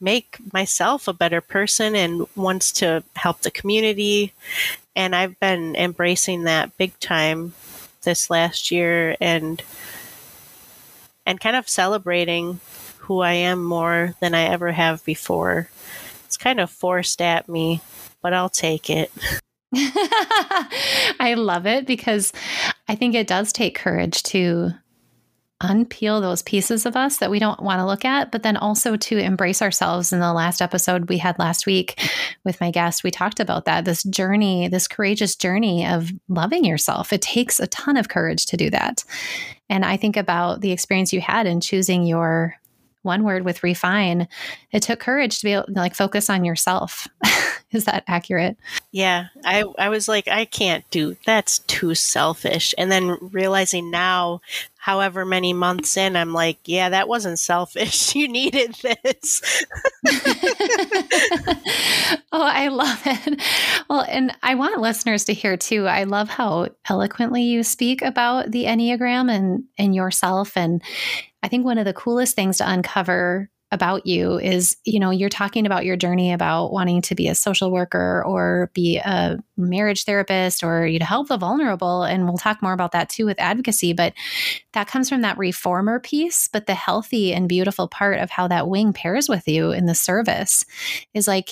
make 0.00 0.38
myself 0.54 1.06
a 1.06 1.12
better 1.12 1.42
person 1.42 1.94
and 1.94 2.26
wants 2.34 2.72
to 2.80 3.04
help 3.16 3.42
the 3.42 3.50
community. 3.50 4.32
And 4.96 5.14
I've 5.14 5.38
been 5.38 5.76
embracing 5.76 6.44
that 6.44 6.78
big 6.78 6.98
time 6.98 7.52
this 8.04 8.30
last 8.30 8.70
year 8.70 9.14
and 9.20 9.62
and 11.26 11.38
kind 11.38 11.56
of 11.56 11.68
celebrating 11.68 12.60
who 13.08 13.20
I 13.20 13.32
am 13.32 13.64
more 13.64 14.14
than 14.20 14.34
I 14.34 14.44
ever 14.44 14.70
have 14.70 15.02
before. 15.04 15.70
It's 16.26 16.36
kind 16.36 16.60
of 16.60 16.70
forced 16.70 17.22
at 17.22 17.48
me, 17.48 17.80
but 18.22 18.34
I'll 18.34 18.50
take 18.50 18.90
it. 18.90 19.10
I 19.74 21.34
love 21.36 21.66
it 21.66 21.86
because 21.86 22.32
I 22.86 22.94
think 22.94 23.14
it 23.14 23.26
does 23.26 23.52
take 23.52 23.76
courage 23.76 24.22
to 24.24 24.72
unpeel 25.62 26.20
those 26.20 26.42
pieces 26.42 26.86
of 26.86 26.96
us 26.96 27.16
that 27.16 27.30
we 27.30 27.38
don't 27.38 27.62
want 27.62 27.80
to 27.80 27.86
look 27.86 28.04
at, 28.04 28.30
but 28.30 28.42
then 28.42 28.56
also 28.56 28.96
to 28.96 29.18
embrace 29.18 29.60
ourselves. 29.60 30.12
In 30.12 30.20
the 30.20 30.32
last 30.32 30.62
episode 30.62 31.08
we 31.08 31.18
had 31.18 31.38
last 31.38 31.66
week 31.66 32.00
with 32.44 32.60
my 32.60 32.70
guest, 32.70 33.02
we 33.02 33.10
talked 33.10 33.40
about 33.40 33.64
that 33.64 33.84
this 33.84 34.02
journey, 34.04 34.68
this 34.68 34.86
courageous 34.86 35.34
journey 35.34 35.86
of 35.86 36.10
loving 36.28 36.64
yourself. 36.64 37.12
It 37.12 37.22
takes 37.22 37.58
a 37.58 37.66
ton 37.66 37.96
of 37.96 38.08
courage 38.08 38.46
to 38.46 38.56
do 38.56 38.70
that. 38.70 39.02
And 39.68 39.84
I 39.84 39.96
think 39.96 40.16
about 40.16 40.60
the 40.60 40.72
experience 40.72 41.12
you 41.12 41.20
had 41.20 41.46
in 41.46 41.60
choosing 41.60 42.04
your 42.04 42.54
one 43.02 43.24
word 43.24 43.44
with 43.44 43.62
refine, 43.62 44.28
it 44.72 44.82
took 44.82 45.00
courage 45.00 45.38
to 45.38 45.44
be 45.44 45.52
able 45.52 45.64
to 45.64 45.72
like 45.72 45.94
focus 45.94 46.28
on 46.28 46.44
yourself. 46.44 47.06
Is 47.72 47.84
that 47.84 48.04
accurate? 48.06 48.56
Yeah. 48.92 49.26
I, 49.44 49.64
I 49.78 49.90
was 49.90 50.08
like, 50.08 50.26
I 50.26 50.46
can't 50.46 50.88
do 50.90 51.16
that's 51.26 51.58
too 51.60 51.94
selfish. 51.94 52.74
And 52.78 52.90
then 52.90 53.18
realizing 53.20 53.90
now, 53.90 54.40
however 54.78 55.26
many 55.26 55.52
months 55.52 55.98
in, 55.98 56.16
I'm 56.16 56.32
like, 56.32 56.58
yeah, 56.64 56.88
that 56.88 57.08
wasn't 57.08 57.38
selfish. 57.38 58.14
You 58.18 58.26
needed 58.26 58.74
this. 58.74 59.64
oh, 62.32 62.42
I 62.42 62.68
love 62.68 63.00
it. 63.04 63.42
Well, 63.88 64.04
and 64.08 64.34
I 64.42 64.54
want 64.54 64.80
listeners 64.80 65.24
to 65.26 65.34
hear 65.34 65.56
too. 65.56 65.86
I 65.86 66.04
love 66.04 66.28
how 66.30 66.68
eloquently 66.88 67.42
you 67.42 67.62
speak 67.62 68.02
about 68.02 68.50
the 68.50 68.64
Enneagram 68.64 69.30
and 69.30 69.64
and 69.76 69.94
yourself 69.94 70.56
and 70.56 70.82
I 71.42 71.48
think 71.48 71.64
one 71.64 71.78
of 71.78 71.84
the 71.84 71.92
coolest 71.92 72.34
things 72.34 72.56
to 72.58 72.68
uncover 72.68 73.50
about 73.70 74.06
you 74.06 74.38
is 74.38 74.76
you 74.84 74.98
know 74.98 75.10
you're 75.10 75.28
talking 75.28 75.66
about 75.66 75.84
your 75.84 75.96
journey 75.96 76.32
about 76.32 76.72
wanting 76.72 77.02
to 77.02 77.14
be 77.14 77.28
a 77.28 77.34
social 77.34 77.70
worker 77.70 78.24
or 78.24 78.70
be 78.72 78.96
a 78.98 79.38
marriage 79.56 80.04
therapist 80.04 80.64
or 80.64 80.86
you 80.86 80.98
to 80.98 81.04
help 81.04 81.28
the 81.28 81.36
vulnerable. 81.36 82.02
And 82.02 82.24
we'll 82.24 82.38
talk 82.38 82.62
more 82.62 82.72
about 82.72 82.92
that 82.92 83.10
too 83.10 83.26
with 83.26 83.38
advocacy 83.38 83.92
but 83.92 84.14
that 84.72 84.88
comes 84.88 85.08
from 85.08 85.20
that 85.22 85.36
reformer 85.36 86.00
piece. 86.00 86.48
But 86.48 86.66
the 86.66 86.74
healthy 86.74 87.34
and 87.34 87.48
beautiful 87.48 87.88
part 87.88 88.18
of 88.20 88.30
how 88.30 88.48
that 88.48 88.68
wing 88.68 88.92
pairs 88.92 89.28
with 89.28 89.46
you 89.46 89.70
in 89.70 89.86
the 89.86 89.94
service 89.94 90.64
is 91.12 91.28
like 91.28 91.50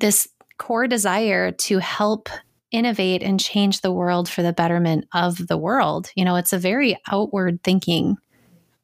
this 0.00 0.28
core 0.58 0.88
desire 0.88 1.52
to 1.52 1.78
help 1.78 2.28
innovate 2.72 3.22
and 3.22 3.38
change 3.38 3.80
the 3.80 3.92
world 3.92 4.28
for 4.28 4.42
the 4.42 4.52
betterment 4.52 5.06
of 5.14 5.46
the 5.46 5.56
world. 5.56 6.10
You 6.16 6.24
know 6.24 6.34
it's 6.34 6.52
a 6.52 6.58
very 6.58 6.98
outward 7.08 7.62
thinking 7.62 8.16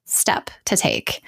step 0.05 0.51
to 0.67 0.77
take. 0.77 1.23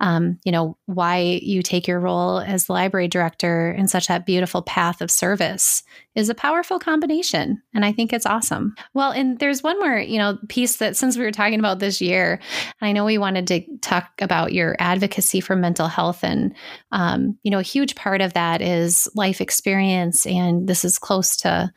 Um, 0.00 0.38
you 0.44 0.52
know, 0.52 0.76
why 0.86 1.40
you 1.42 1.62
take 1.62 1.88
your 1.88 2.00
role 2.00 2.40
as 2.40 2.68
library 2.68 3.08
director 3.08 3.72
in 3.72 3.88
such 3.88 4.08
that 4.08 4.26
beautiful 4.26 4.60
path 4.62 5.00
of 5.00 5.10
service 5.10 5.82
is 6.14 6.28
a 6.28 6.34
powerful 6.34 6.78
combination. 6.78 7.62
And 7.74 7.84
I 7.84 7.92
think 7.92 8.12
it's 8.12 8.26
awesome. 8.26 8.74
Well, 8.92 9.10
and 9.10 9.38
there's 9.38 9.62
one 9.62 9.78
more, 9.78 9.98
you 9.98 10.18
know, 10.18 10.38
piece 10.48 10.76
that 10.76 10.96
since 10.96 11.16
we 11.16 11.24
were 11.24 11.32
talking 11.32 11.58
about 11.58 11.78
this 11.78 12.00
year, 12.00 12.40
I 12.82 12.92
know 12.92 13.06
we 13.06 13.18
wanted 13.18 13.46
to 13.48 13.62
talk 13.78 14.10
about 14.20 14.52
your 14.52 14.76
advocacy 14.78 15.40
for 15.40 15.56
mental 15.56 15.88
health. 15.88 16.22
And, 16.22 16.54
um, 16.92 17.38
you 17.42 17.50
know, 17.50 17.58
a 17.58 17.62
huge 17.62 17.94
part 17.94 18.20
of 18.20 18.34
that 18.34 18.60
is 18.60 19.08
life 19.14 19.40
experience. 19.40 20.26
And 20.26 20.68
this 20.68 20.84
is 20.84 20.98
close 20.98 21.36
to, 21.38 21.72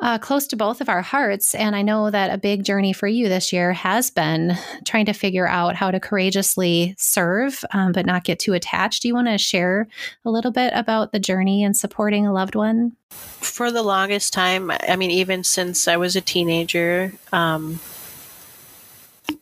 uh, 0.00 0.18
close 0.18 0.46
to 0.46 0.56
both 0.56 0.80
of 0.80 0.88
our 0.88 1.02
hearts. 1.02 1.54
And 1.54 1.74
I 1.74 1.82
know 1.82 2.10
that 2.10 2.32
a 2.32 2.38
big 2.38 2.64
journey 2.64 2.92
for 2.92 3.08
you 3.08 3.28
this 3.28 3.52
year 3.52 3.72
has 3.72 4.10
been 4.10 4.56
trying 4.84 5.06
to 5.06 5.12
figure 5.12 5.48
out 5.48 5.74
how 5.74 5.90
to 5.90 5.98
courageously 5.98 6.94
serve, 6.98 7.64
um, 7.72 7.92
but 7.92 8.06
not 8.06 8.24
get 8.24 8.38
too 8.38 8.54
attached. 8.54 9.02
Do 9.02 9.08
you 9.08 9.14
want 9.14 9.28
to 9.28 9.38
share 9.38 9.88
a 10.24 10.30
little 10.30 10.52
bit 10.52 10.72
about 10.74 11.12
the 11.12 11.18
journey 11.18 11.64
and 11.64 11.76
supporting 11.76 12.26
a 12.26 12.32
loved 12.32 12.54
one? 12.54 12.92
For 13.10 13.72
the 13.72 13.82
longest 13.82 14.32
time, 14.32 14.70
I 14.70 14.96
mean, 14.96 15.10
even 15.10 15.42
since 15.42 15.88
I 15.88 15.96
was 15.96 16.14
a 16.14 16.20
teenager, 16.20 17.12
um, 17.32 17.80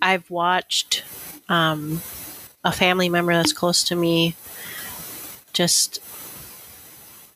I've 0.01 0.31
watched 0.31 1.05
um, 1.49 2.01
a 2.64 2.73
family 2.73 3.09
member 3.09 3.33
that's 3.33 3.53
close 3.53 3.85
to 3.85 3.97
me 3.97 4.35
just 5.53 6.01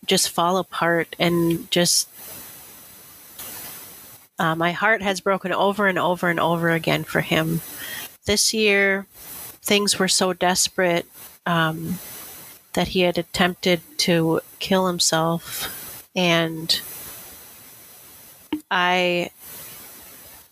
just 0.06 0.28
fall 0.28 0.56
apart 0.58 1.14
and 1.20 1.70
just 1.70 2.08
uh, 4.40 4.54
my 4.54 4.72
heart 4.72 5.02
has 5.02 5.20
broken 5.20 5.52
over 5.52 5.86
and 5.86 5.98
over 5.98 6.30
and 6.30 6.40
over 6.40 6.70
again 6.70 7.04
for 7.04 7.20
him. 7.20 7.60
This 8.24 8.54
year, 8.54 9.06
things 9.60 9.98
were 9.98 10.08
so 10.08 10.32
desperate 10.32 11.06
um, 11.44 11.98
that 12.72 12.88
he 12.88 13.00
had 13.00 13.18
attempted 13.18 13.82
to 13.98 14.40
kill 14.58 14.86
himself, 14.86 16.08
and 16.16 16.80
I 18.70 19.28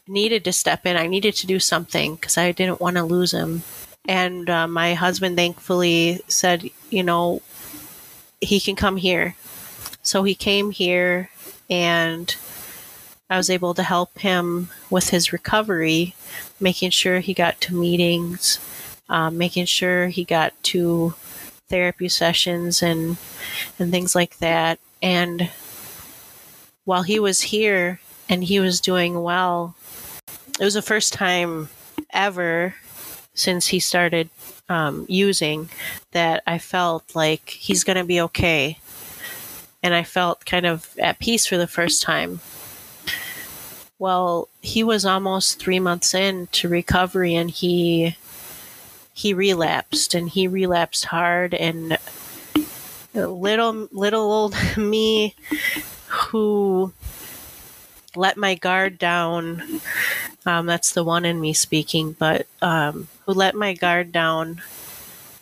needed 0.06 0.44
to 0.44 0.52
step 0.52 0.84
in. 0.84 0.98
I 0.98 1.06
needed 1.06 1.34
to 1.36 1.46
do 1.46 1.58
something 1.58 2.16
because 2.16 2.36
I 2.36 2.52
didn't 2.52 2.82
want 2.82 2.96
to 2.96 3.04
lose 3.04 3.32
him. 3.32 3.62
And 4.06 4.50
uh, 4.50 4.68
my 4.68 4.92
husband 4.94 5.36
thankfully 5.36 6.20
said, 6.28 6.68
you 6.90 7.02
know, 7.02 7.40
he 8.40 8.60
can 8.60 8.76
come 8.76 8.98
here. 8.98 9.34
So 10.02 10.24
he 10.24 10.34
came 10.34 10.72
here 10.72 11.30
and 11.70 12.34
I 13.30 13.36
was 13.36 13.50
able 13.50 13.74
to 13.74 13.82
help 13.82 14.18
him 14.18 14.70
with 14.90 15.10
his 15.10 15.32
recovery, 15.32 16.14
making 16.58 16.90
sure 16.90 17.20
he 17.20 17.34
got 17.34 17.60
to 17.62 17.74
meetings, 17.74 18.58
um, 19.08 19.36
making 19.36 19.66
sure 19.66 20.08
he 20.08 20.24
got 20.24 20.54
to 20.64 21.14
therapy 21.68 22.08
sessions 22.08 22.82
and 22.82 23.18
and 23.78 23.90
things 23.90 24.14
like 24.14 24.38
that. 24.38 24.78
And 25.02 25.50
while 26.84 27.02
he 27.02 27.20
was 27.20 27.42
here 27.42 28.00
and 28.28 28.42
he 28.42 28.60
was 28.60 28.80
doing 28.80 29.22
well, 29.22 29.74
it 30.58 30.64
was 30.64 30.74
the 30.74 30.82
first 30.82 31.12
time 31.12 31.68
ever 32.10 32.74
since 33.34 33.68
he 33.68 33.78
started 33.78 34.30
um, 34.68 35.06
using 35.08 35.68
that 36.12 36.42
I 36.46 36.58
felt 36.58 37.14
like 37.14 37.50
he's 37.50 37.84
going 37.84 37.96
to 37.98 38.04
be 38.04 38.20
okay. 38.22 38.78
And 39.82 39.94
I 39.94 40.02
felt 40.02 40.44
kind 40.44 40.66
of 40.66 40.94
at 40.98 41.20
peace 41.20 41.46
for 41.46 41.56
the 41.56 41.68
first 41.68 42.02
time. 42.02 42.40
Well, 43.98 44.48
he 44.60 44.84
was 44.84 45.04
almost 45.04 45.58
three 45.58 45.80
months 45.80 46.14
in 46.14 46.46
to 46.52 46.68
recovery, 46.68 47.34
and 47.34 47.50
he 47.50 48.16
he 49.12 49.34
relapsed, 49.34 50.14
and 50.14 50.28
he 50.28 50.46
relapsed 50.46 51.06
hard. 51.06 51.52
And 51.54 51.98
little 53.12 53.88
little 53.90 54.32
old 54.32 54.54
me, 54.76 55.34
who 56.06 56.92
let 58.14 58.36
my 58.36 58.54
guard 58.54 58.98
down. 58.98 59.80
Um, 60.46 60.66
that's 60.66 60.92
the 60.92 61.04
one 61.04 61.24
in 61.24 61.40
me 61.40 61.52
speaking, 61.52 62.12
but 62.12 62.46
um, 62.62 63.08
who 63.26 63.32
let 63.32 63.54
my 63.54 63.74
guard 63.74 64.12
down 64.12 64.62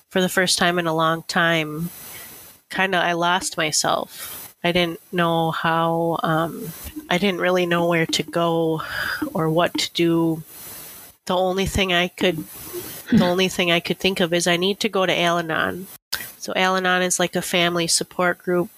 for 0.09 0.21
the 0.21 0.29
first 0.29 0.59
time 0.59 0.79
in 0.79 0.87
a 0.87 0.95
long 0.95 1.23
time. 1.25 1.91
Kind 2.71 2.95
of, 2.95 3.03
I 3.03 3.13
lost 3.13 3.57
myself 3.57 4.36
I 4.67 4.73
didn't 4.73 5.01
know 5.13 5.53
how, 5.53 6.19
um, 6.25 6.73
I 7.09 7.19
didn't 7.19 7.41
really 7.41 7.67
know 7.67 7.87
where 7.87 8.05
to 8.05 8.23
go 8.25 8.83
or 9.33 9.49
what 9.49 9.73
to 9.75 9.93
do. 9.93 10.43
The 11.27 11.37
only 11.37 11.67
thing 11.67 11.93
I 11.93 12.09
could, 12.09 12.39
the 13.13 13.25
only 13.31 13.47
thing 13.47 13.71
I 13.71 13.79
could 13.79 14.01
think 14.01 14.19
of 14.19 14.33
is 14.33 14.49
I 14.49 14.57
need 14.57 14.81
to 14.81 14.89
go 14.89 15.07
to 15.07 15.17
Al 15.17 15.39
Anon. 15.39 15.87
So 16.39 16.53
Al 16.57 16.75
Anon 16.75 17.03
is 17.03 17.21
like 17.21 17.37
a 17.37 17.43
family 17.43 17.87
support 17.87 18.39
group 18.39 18.69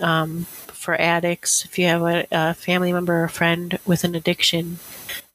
um, 0.00 0.42
for 0.42 1.00
addicts. 1.00 1.64
If 1.64 1.78
you 1.78 1.86
have 1.86 2.02
a, 2.02 2.26
a 2.32 2.54
family 2.54 2.92
member 2.92 3.22
or 3.22 3.28
friend 3.28 3.78
with 3.86 4.02
an 4.02 4.16
addiction, 4.16 4.80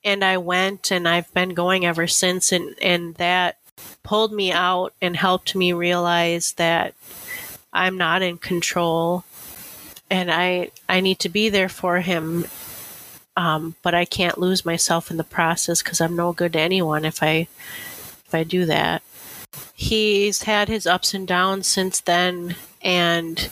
and 0.04 0.22
I 0.22 0.36
went 0.38 0.92
and 0.92 1.08
I've 1.08 1.34
been 1.34 1.54
going 1.54 1.86
ever 1.86 2.08
since, 2.08 2.52
and 2.52 2.76
and 2.82 3.16
that 3.16 3.58
pulled 4.04 4.34
me 4.34 4.52
out 4.52 4.94
and 5.02 5.16
helped 5.16 5.56
me 5.56 5.72
realize 5.72 6.52
that 6.54 6.94
I'm 7.72 7.98
not 7.98 8.22
in 8.22 8.38
control 8.38 9.24
and 10.10 10.32
I 10.32 10.72
I 10.88 11.00
need 11.00 11.20
to 11.20 11.30
be 11.30 11.50
there 11.50 11.70
for 11.70 12.00
him. 12.02 12.46
Um, 13.36 13.76
but 13.82 13.96
I 13.96 14.06
can't 14.06 14.38
lose 14.38 14.64
myself 14.64 15.10
in 15.10 15.18
the 15.18 15.24
process 15.24 15.82
because 15.82 16.00
I'm 16.00 16.16
no 16.16 16.34
good 16.34 16.54
to 16.54 16.60
anyone 16.60 17.04
if 17.04 17.24
I 17.24 17.48
if 18.26 18.34
I 18.34 18.44
do 18.44 18.66
that. 18.66 19.02
He's 19.74 20.44
had 20.44 20.68
his 20.68 20.86
ups 20.86 21.14
and 21.14 21.28
downs 21.28 21.68
since 21.68 22.00
then, 22.00 22.56
and 22.82 23.50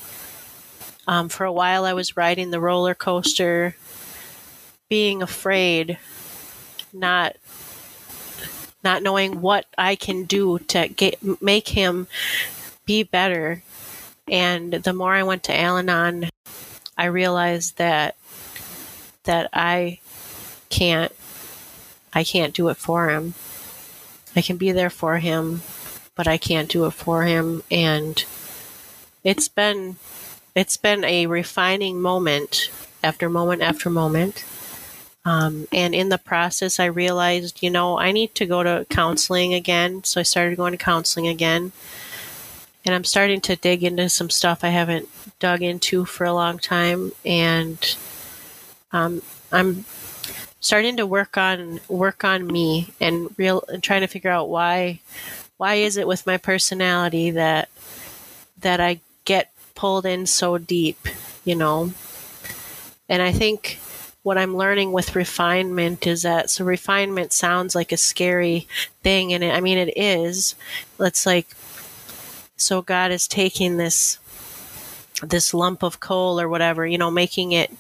um, 1.07 1.29
for 1.29 1.45
a 1.45 1.51
while 1.51 1.83
I 1.85 1.93
was 1.93 2.15
riding 2.15 2.51
the 2.51 2.59
roller 2.59 2.93
coaster, 2.93 3.75
being 4.87 5.21
afraid, 5.21 5.97
not 6.93 7.35
not 8.83 9.03
knowing 9.03 9.41
what 9.41 9.65
I 9.77 9.95
can 9.95 10.25
do 10.25 10.59
to 10.59 10.87
get 10.87 11.41
make 11.41 11.69
him 11.69 12.07
be 12.85 13.03
better. 13.03 13.63
And 14.31 14.71
the 14.71 14.93
more 14.93 15.13
I 15.13 15.23
went 15.23 15.43
to 15.43 15.59
Al 15.59 15.77
Anon, 15.77 16.29
I 16.97 17.05
realized 17.05 17.77
that 17.77 18.15
that 19.25 19.49
I 19.53 19.99
can't 20.69 21.11
I 22.13 22.23
can't 22.23 22.53
do 22.53 22.69
it 22.69 22.77
for 22.77 23.09
him. 23.09 23.33
I 24.35 24.41
can 24.41 24.57
be 24.57 24.71
there 24.71 24.89
for 24.89 25.17
him, 25.19 25.61
but 26.15 26.27
I 26.27 26.37
can't 26.37 26.69
do 26.69 26.85
it 26.85 26.91
for 26.91 27.23
him 27.23 27.61
and 27.69 28.23
it's 29.23 29.49
been 29.49 29.97
it's 30.55 30.77
been 30.77 31.03
a 31.03 31.27
refining 31.27 32.01
moment 32.01 32.71
after 33.03 33.29
moment 33.29 33.61
after 33.61 33.89
moment. 33.89 34.45
Um, 35.23 35.67
and 35.71 35.93
in 35.93 36.09
the 36.09 36.17
process, 36.17 36.79
I 36.79 36.85
realized, 36.85 37.61
you 37.61 37.69
know, 37.69 37.99
I 37.99 38.11
need 38.11 38.33
to 38.35 38.47
go 38.47 38.63
to 38.63 38.87
counseling 38.89 39.53
again. 39.53 40.03
So 40.03 40.19
I 40.19 40.23
started 40.23 40.57
going 40.57 40.71
to 40.71 40.83
counseling 40.83 41.27
again 41.27 41.73
and 42.85 42.95
I'm 42.95 43.03
starting 43.03 43.41
to 43.41 43.55
dig 43.55 43.83
into 43.83 44.09
some 44.09 44.29
stuff 44.29 44.63
I 44.63 44.69
haven't 44.69 45.09
dug 45.39 45.61
into 45.61 46.05
for 46.05 46.25
a 46.25 46.33
long 46.33 46.57
time, 46.57 47.11
and 47.25 47.97
um, 48.91 49.21
I'm 49.51 49.85
starting 50.59 50.97
to 50.97 51.05
work 51.05 51.37
on 51.37 51.79
work 51.87 52.23
on 52.23 52.47
me 52.47 52.93
and 52.99 53.33
real 53.37 53.63
and 53.67 53.83
trying 53.83 54.01
to 54.01 54.07
figure 54.07 54.29
out 54.29 54.49
why 54.49 54.99
why 55.57 55.75
is 55.75 55.97
it 55.97 56.07
with 56.07 56.25
my 56.25 56.37
personality 56.37 57.31
that 57.31 57.69
that 58.59 58.79
I 58.79 58.99
get 59.25 59.51
pulled 59.75 60.05
in 60.05 60.25
so 60.25 60.57
deep, 60.57 61.07
you 61.43 61.55
know? 61.55 61.91
And 63.09 63.21
I 63.21 63.31
think 63.31 63.79
what 64.23 64.37
I'm 64.37 64.55
learning 64.55 64.91
with 64.91 65.15
refinement 65.15 66.05
is 66.05 66.21
that 66.21 66.49
so 66.49 66.63
refinement 66.63 67.33
sounds 67.33 67.73
like 67.73 67.91
a 67.91 67.97
scary 67.97 68.67
thing 69.03 69.33
and 69.33 69.43
it, 69.43 69.53
I 69.53 69.61
mean 69.61 69.77
it 69.77 69.93
is. 69.97 70.55
It's 70.99 71.25
like 71.25 71.47
so 72.62 72.82
God 72.82 73.12
is 73.12 73.28
taking 73.28 73.78
this 73.78 74.17
this 75.21 75.54
lump 75.54 75.84
of 75.84 76.00
coal 76.00 76.39
or 76.39 76.50
whatever, 76.50 76.86
you 76.86 76.97
know, 76.97 77.12
making 77.12 77.52
it 77.52 77.71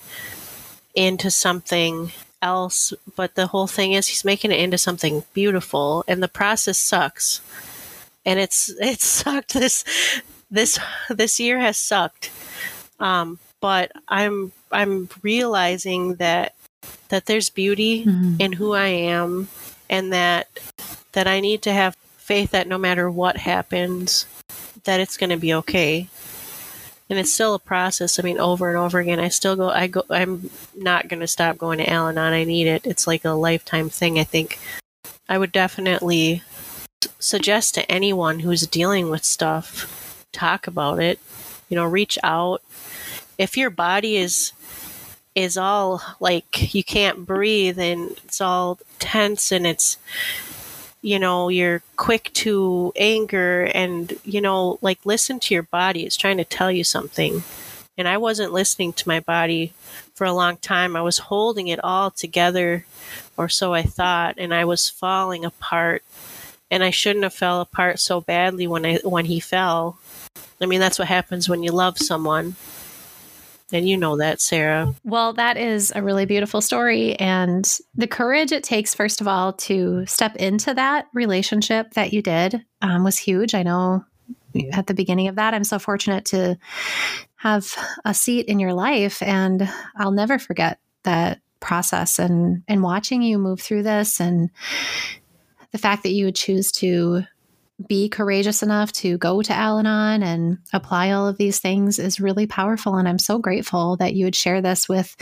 into 0.93 1.31
something 1.31 2.11
else. 2.41 2.93
But 3.15 3.35
the 3.35 3.47
whole 3.47 3.67
thing 3.67 3.93
is 3.93 4.07
he's 4.07 4.25
making 4.25 4.51
it 4.51 4.59
into 4.59 4.77
something 4.77 5.23
beautiful 5.33 6.03
and 6.07 6.21
the 6.21 6.27
process 6.27 6.77
sucks. 6.77 7.41
And 8.25 8.39
it's 8.39 8.69
it's 8.79 9.05
sucked 9.23 9.53
this 9.53 9.83
this 10.49 10.79
this 11.09 11.39
year 11.39 11.59
has 11.59 11.77
sucked. 11.77 12.31
Um, 12.99 13.39
but 13.59 13.91
I'm 14.07 14.51
I'm 14.71 15.09
realizing 15.21 16.15
that 16.15 16.55
that 17.09 17.25
there's 17.25 17.49
beauty 17.49 18.05
mm-hmm. 18.05 18.35
in 18.39 18.53
who 18.53 18.73
I 18.73 18.87
am 18.87 19.47
and 19.89 20.13
that 20.13 20.47
that 21.13 21.27
I 21.27 21.39
need 21.39 21.61
to 21.63 21.73
have 21.73 21.95
faith 22.17 22.51
that 22.51 22.67
no 22.67 22.77
matter 22.77 23.09
what 23.09 23.37
happens, 23.37 24.25
that 24.83 24.99
it's 24.99 25.17
going 25.17 25.29
to 25.29 25.37
be 25.37 25.53
okay. 25.53 26.07
And 27.09 27.19
it's 27.19 27.33
still 27.33 27.53
a 27.53 27.59
process. 27.59 28.19
I 28.19 28.23
mean, 28.23 28.39
over 28.39 28.69
and 28.69 28.77
over 28.77 28.99
again, 28.99 29.19
I 29.19 29.27
still 29.27 29.55
go. 29.57 29.69
I 29.69 29.87
go. 29.87 30.03
I'm 30.09 30.49
not 30.75 31.09
going 31.09 31.19
to 31.19 31.27
stop 31.27 31.57
going 31.57 31.79
to 31.79 31.89
Al-Anon. 31.89 32.31
I 32.31 32.45
need 32.45 32.67
it. 32.67 32.85
It's 32.85 33.05
like 33.05 33.25
a 33.25 33.31
lifetime 33.31 33.89
thing. 33.89 34.17
I 34.17 34.23
think 34.23 34.59
I 35.27 35.37
would 35.37 35.51
definitely 35.51 36.41
suggest 37.19 37.75
to 37.75 37.91
anyone 37.91 38.39
who's 38.39 38.65
dealing 38.67 39.09
with 39.09 39.25
stuff, 39.25 40.25
talk 40.31 40.67
about 40.67 40.99
it. 40.99 41.19
You 41.67 41.75
know, 41.75 41.85
reach 41.85 42.17
out. 42.23 42.61
If 43.37 43.57
your 43.57 43.69
body 43.69 44.17
is 44.17 44.53
is 45.33 45.57
all 45.57 46.01
like 46.19 46.73
you 46.73 46.83
can't 46.83 47.25
breathe 47.25 47.79
and 47.79 48.11
it's 48.23 48.41
all 48.41 48.79
tense 48.99 49.51
and 49.51 49.65
it's 49.65 49.97
you 51.01 51.17
know 51.19 51.49
you're 51.49 51.81
quick 51.97 52.31
to 52.33 52.93
anger 52.95 53.63
and 53.73 54.17
you 54.23 54.41
know 54.41 54.77
like 54.81 55.05
listen 55.05 55.39
to 55.39 55.53
your 55.53 55.63
body. 55.63 56.05
It's 56.05 56.17
trying 56.17 56.37
to 56.37 56.45
tell 56.45 56.71
you 56.71 56.83
something. 56.83 57.43
And 57.97 58.07
i 58.07 58.17
wasn't 58.17 58.53
listening 58.53 58.93
to 58.93 59.07
my 59.07 59.19
body 59.19 59.73
for 60.13 60.25
a 60.25 60.33
long 60.33 60.57
time. 60.57 60.95
I 60.95 61.01
was 61.01 61.17
holding 61.17 61.67
it 61.67 61.83
all 61.83 62.11
together 62.11 62.85
or 63.37 63.49
so 63.49 63.73
i 63.73 63.83
thought 63.83 64.35
and 64.37 64.53
i 64.53 64.65
was 64.65 64.89
falling 64.89 65.45
apart. 65.45 66.03
And 66.69 66.83
i 66.83 66.89
shouldn't 66.89 67.23
have 67.23 67.33
fell 67.33 67.61
apart 67.61 67.99
so 67.99 68.21
badly 68.21 68.67
when 68.67 68.85
i 68.85 68.97
when 69.03 69.25
he 69.25 69.39
fell. 69.39 69.97
I 70.61 70.67
mean 70.67 70.79
that's 70.79 70.99
what 70.99 71.07
happens 71.07 71.49
when 71.49 71.63
you 71.63 71.71
love 71.71 71.97
someone 71.97 72.55
and 73.71 73.87
you 73.87 73.97
know 73.97 74.17
that, 74.17 74.41
Sarah. 74.41 74.93
Well, 75.03 75.33
that 75.33 75.57
is 75.57 75.91
a 75.95 76.01
really 76.01 76.25
beautiful 76.25 76.61
story. 76.61 77.15
And 77.15 77.65
the 77.95 78.07
courage 78.07 78.51
it 78.51 78.63
takes, 78.63 78.93
first 78.93 79.21
of 79.21 79.27
all, 79.27 79.53
to 79.53 80.05
step 80.05 80.35
into 80.35 80.73
that 80.73 81.07
relationship 81.13 81.93
that 81.93 82.13
you 82.13 82.21
did 82.21 82.65
um, 82.81 83.03
was 83.03 83.17
huge. 83.17 83.55
I 83.55 83.63
know 83.63 84.05
at 84.73 84.87
the 84.87 84.93
beginning 84.93 85.27
of 85.27 85.35
that, 85.35 85.53
I'm 85.53 85.63
so 85.63 85.79
fortunate 85.79 86.25
to 86.25 86.57
have 87.35 87.73
a 88.05 88.13
seat 88.13 88.47
in 88.47 88.59
your 88.59 88.73
life. 88.73 89.21
And 89.21 89.69
I'll 89.95 90.11
never 90.11 90.37
forget 90.37 90.79
that 91.03 91.39
process 91.59 92.19
and 92.19 92.63
and 92.67 92.81
watching 92.83 93.21
you 93.21 93.37
move 93.37 93.61
through 93.61 93.83
this 93.83 94.19
and 94.19 94.49
the 95.71 95.77
fact 95.77 96.03
that 96.03 96.09
you 96.09 96.25
would 96.25 96.35
choose 96.35 96.71
to 96.71 97.23
be 97.87 98.09
courageous 98.09 98.63
enough 98.63 98.91
to 98.93 99.17
go 99.17 99.41
to 99.41 99.53
Al 99.53 99.79
Anon 99.79 100.23
and 100.23 100.57
apply 100.73 101.11
all 101.11 101.27
of 101.27 101.37
these 101.37 101.59
things 101.59 101.99
is 101.99 102.19
really 102.19 102.47
powerful. 102.47 102.95
And 102.95 103.07
I'm 103.07 103.19
so 103.19 103.39
grateful 103.39 103.97
that 103.97 104.13
you 104.13 104.25
would 104.25 104.35
share 104.35 104.61
this 104.61 104.87
with 104.87 105.15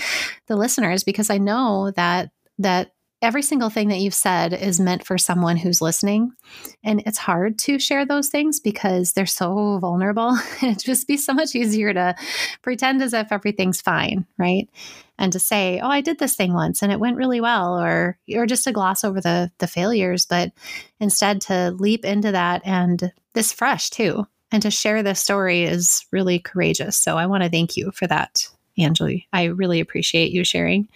the 0.48 0.56
listeners 0.56 1.04
because 1.04 1.30
I 1.30 1.38
know 1.38 1.92
that 1.92 2.32
that 2.60 2.92
every 3.22 3.42
single 3.42 3.70
thing 3.70 3.90
that 3.90 4.00
you've 4.00 4.14
said 4.14 4.54
is 4.54 4.80
meant 4.80 5.06
for 5.06 5.18
someone 5.18 5.58
who's 5.58 5.82
listening. 5.82 6.32
And 6.84 7.04
it's 7.06 7.18
hard 7.18 7.60
to 7.60 7.78
share 7.78 8.06
those 8.06 8.30
things 8.30 8.60
because 8.60 9.12
they're 9.12 9.26
so 9.26 9.78
vulnerable. 9.80 10.38
It'd 10.62 10.80
just 10.80 11.08
be 11.08 11.18
so 11.18 11.34
much 11.34 11.54
easier 11.54 11.94
to 11.94 12.16
pretend 12.62 13.02
as 13.02 13.14
if 13.14 13.32
everything's 13.32 13.82
fine, 13.82 14.26
right? 14.38 14.70
And 15.18 15.34
to 15.34 15.40
say, 15.40 15.80
"Oh, 15.82 15.90
I 15.90 16.00
did 16.02 16.20
this 16.20 16.36
thing 16.36 16.54
once 16.54 16.82
and 16.82 16.92
it 16.92 17.00
went 17.00 17.18
really 17.18 17.42
well," 17.42 17.78
or 17.78 18.18
or 18.34 18.46
just 18.46 18.64
to 18.64 18.72
gloss 18.72 19.04
over 19.04 19.20
the 19.20 19.52
the 19.58 19.68
failures, 19.68 20.26
but 20.26 20.52
instead 21.00 21.42
to 21.42 21.72
leap 21.72 22.06
into 22.06 22.32
that 22.32 22.62
and 22.66 23.12
this 23.34 23.52
fresh 23.52 23.90
too. 23.90 24.26
And 24.52 24.62
to 24.64 24.72
share 24.72 25.04
this 25.04 25.20
story 25.20 25.64
is 25.64 26.06
really 26.12 26.40
courageous. 26.40 26.98
So 26.98 27.18
I 27.18 27.28
want 27.28 27.44
to 27.44 27.50
thank 27.50 27.78
you 27.78 27.92
for 27.92 28.08
that, 28.08 28.48
Angie. 28.78 29.28
I 29.32 29.46
really 29.46 29.80
appreciate 29.80 30.32
you 30.32 30.44
sharing. 30.44 30.88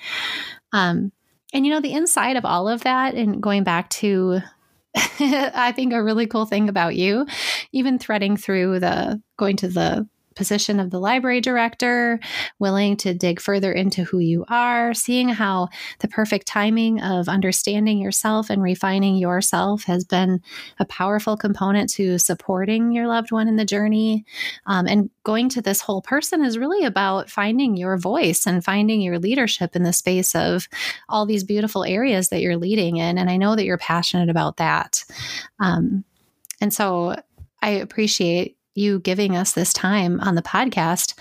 Um, 0.71 1.11
and 1.53 1.65
you 1.65 1.71
know, 1.71 1.79
the 1.79 1.93
inside 1.93 2.35
of 2.35 2.45
all 2.45 2.67
of 2.67 2.81
that, 2.81 3.13
and 3.13 3.41
going 3.41 3.63
back 3.63 3.89
to, 3.91 4.41
I 4.95 5.71
think 5.75 5.93
a 5.93 6.03
really 6.03 6.27
cool 6.27 6.45
thing 6.45 6.67
about 6.67 6.95
you, 6.95 7.27
even 7.71 7.99
threading 7.99 8.35
through 8.37 8.79
the 8.79 9.21
going 9.37 9.57
to 9.57 9.67
the 9.67 10.07
position 10.35 10.79
of 10.79 10.89
the 10.89 10.99
library 10.99 11.41
director, 11.41 12.19
willing 12.59 12.97
to 12.97 13.13
dig 13.13 13.39
further 13.39 13.71
into 13.71 14.03
who 14.03 14.19
you 14.19 14.45
are, 14.49 14.93
seeing 14.93 15.29
how 15.29 15.69
the 15.99 16.07
perfect 16.07 16.47
timing 16.47 17.01
of 17.01 17.27
understanding 17.27 17.99
yourself 17.99 18.49
and 18.49 18.61
refining 18.61 19.15
yourself 19.15 19.83
has 19.83 20.03
been 20.03 20.41
a 20.79 20.85
powerful 20.85 21.37
component 21.37 21.89
to 21.91 22.17
supporting 22.17 22.91
your 22.91 23.07
loved 23.07 23.31
one 23.31 23.47
in 23.47 23.55
the 23.55 23.65
journey. 23.65 24.25
Um, 24.65 24.87
and 24.87 25.09
going 25.23 25.49
to 25.49 25.61
this 25.61 25.81
whole 25.81 26.01
person 26.01 26.43
is 26.43 26.57
really 26.57 26.85
about 26.85 27.29
finding 27.29 27.77
your 27.77 27.97
voice 27.97 28.45
and 28.45 28.63
finding 28.63 29.01
your 29.01 29.19
leadership 29.19 29.75
in 29.75 29.83
the 29.83 29.93
space 29.93 30.35
of 30.35 30.67
all 31.09 31.25
these 31.25 31.43
beautiful 31.43 31.83
areas 31.83 32.29
that 32.29 32.41
you're 32.41 32.57
leading 32.57 32.97
in. 32.97 33.17
And 33.17 33.29
I 33.29 33.37
know 33.37 33.55
that 33.55 33.65
you're 33.65 33.77
passionate 33.77 34.29
about 34.29 34.57
that. 34.57 35.03
Um, 35.59 36.03
and 36.61 36.73
so 36.73 37.15
I 37.61 37.69
appreciate 37.69 38.57
you 38.75 38.99
giving 38.99 39.35
us 39.35 39.53
this 39.53 39.73
time 39.73 40.19
on 40.19 40.35
the 40.35 40.41
podcast. 40.41 41.13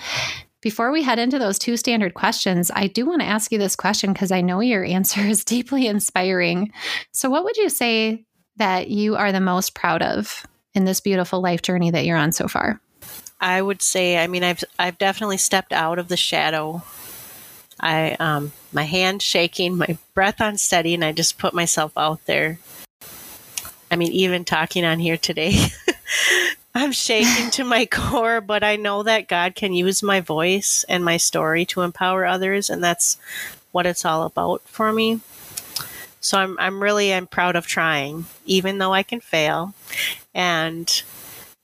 Before 0.60 0.92
we 0.92 1.02
head 1.02 1.18
into 1.18 1.38
those 1.38 1.58
two 1.58 1.76
standard 1.76 2.14
questions, 2.14 2.70
I 2.74 2.86
do 2.86 3.04
want 3.04 3.20
to 3.20 3.26
ask 3.26 3.50
you 3.50 3.58
this 3.58 3.74
question 3.74 4.12
because 4.12 4.30
I 4.30 4.40
know 4.40 4.60
your 4.60 4.84
answer 4.84 5.20
is 5.20 5.44
deeply 5.44 5.86
inspiring. 5.86 6.72
So, 7.10 7.28
what 7.30 7.44
would 7.44 7.56
you 7.56 7.68
say 7.68 8.24
that 8.56 8.88
you 8.88 9.16
are 9.16 9.32
the 9.32 9.40
most 9.40 9.74
proud 9.74 10.02
of 10.02 10.46
in 10.74 10.84
this 10.84 11.00
beautiful 11.00 11.40
life 11.40 11.62
journey 11.62 11.90
that 11.90 12.04
you're 12.04 12.16
on 12.16 12.32
so 12.32 12.48
far? 12.48 12.80
I 13.40 13.60
would 13.60 13.82
say, 13.82 14.18
I 14.18 14.28
mean, 14.28 14.44
I've 14.44 14.62
I've 14.78 14.98
definitely 14.98 15.38
stepped 15.38 15.72
out 15.72 15.98
of 15.98 16.08
the 16.08 16.16
shadow. 16.16 16.82
I 17.80 18.12
um, 18.20 18.52
my 18.72 18.84
hand 18.84 19.20
shaking, 19.20 19.76
my 19.76 19.98
breath 20.14 20.36
unsteady, 20.38 20.94
and 20.94 21.04
I 21.04 21.10
just 21.10 21.38
put 21.38 21.52
myself 21.52 21.92
out 21.96 22.24
there. 22.26 22.60
I 23.90 23.96
mean, 23.96 24.12
even 24.12 24.44
talking 24.44 24.84
on 24.84 25.00
here 25.00 25.16
today, 25.16 25.66
I'm 26.74 26.92
shaking 26.92 27.50
to 27.52 27.64
my 27.64 27.86
core, 27.90 28.40
but 28.40 28.64
I 28.64 28.76
know 28.76 29.02
that 29.02 29.28
God 29.28 29.54
can 29.54 29.72
use 29.72 30.02
my 30.02 30.20
voice 30.20 30.84
and 30.88 31.04
my 31.04 31.16
story 31.16 31.64
to 31.66 31.82
empower 31.82 32.24
others, 32.24 32.70
and 32.70 32.82
that's 32.82 33.18
what 33.72 33.86
it's 33.86 34.04
all 34.04 34.24
about 34.24 34.62
for 34.62 34.92
me. 34.92 35.20
So 36.20 36.38
I'm 36.38 36.56
I'm 36.58 36.82
really 36.82 37.12
I'm 37.12 37.26
proud 37.26 37.56
of 37.56 37.66
trying, 37.66 38.26
even 38.46 38.78
though 38.78 38.92
I 38.92 39.02
can 39.02 39.20
fail. 39.20 39.74
And 40.34 41.02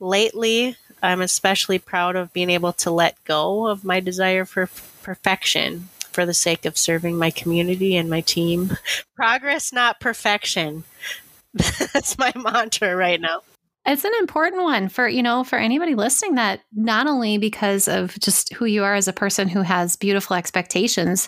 lately, 0.01 0.77
I'm 1.03 1.21
especially 1.21 1.79
proud 1.79 2.17
of 2.17 2.33
being 2.33 2.51
able 2.51 2.73
to 2.75 2.91
let 2.91 3.23
go 3.25 3.69
of 3.69 3.85
my 3.85 4.01
desire 4.01 4.45
for 4.45 4.69
perfection 5.03 5.89
for 6.11 6.27
the 6.27 6.35
sake 6.35 6.65
of 6.65 6.77
serving 6.77 7.17
my 7.17 7.31
community 7.31 7.97
and 7.97 8.11
my 8.11 8.21
team. 8.21 8.77
Progress, 9.17 9.73
not 9.73 10.01
perfection. 10.01 10.83
That's 11.55 12.19
my 12.19 12.33
mantra 12.35 12.97
right 12.97 13.21
now. 13.21 13.43
It's 13.89 14.05
an 14.05 14.13
important 14.21 14.63
one 14.65 14.91
for, 14.91 15.09
you 15.09 15.23
know, 15.23 15.45
for 15.45 15.59
anybody 15.59 15.95
listening 15.95 16.35
that 16.35 16.61
not 16.75 17.07
only 17.07 17.39
because 17.39 17.89
of 17.89 18.19
just 18.21 18.53
who 18.53 18.67
you 18.67 18.85
are 18.85 18.95
as 18.95 19.09
a 19.09 19.15
person 19.15 19.49
who 19.49 19.63
has 19.63 19.97
beautiful 19.97 20.37
expectations, 20.37 21.27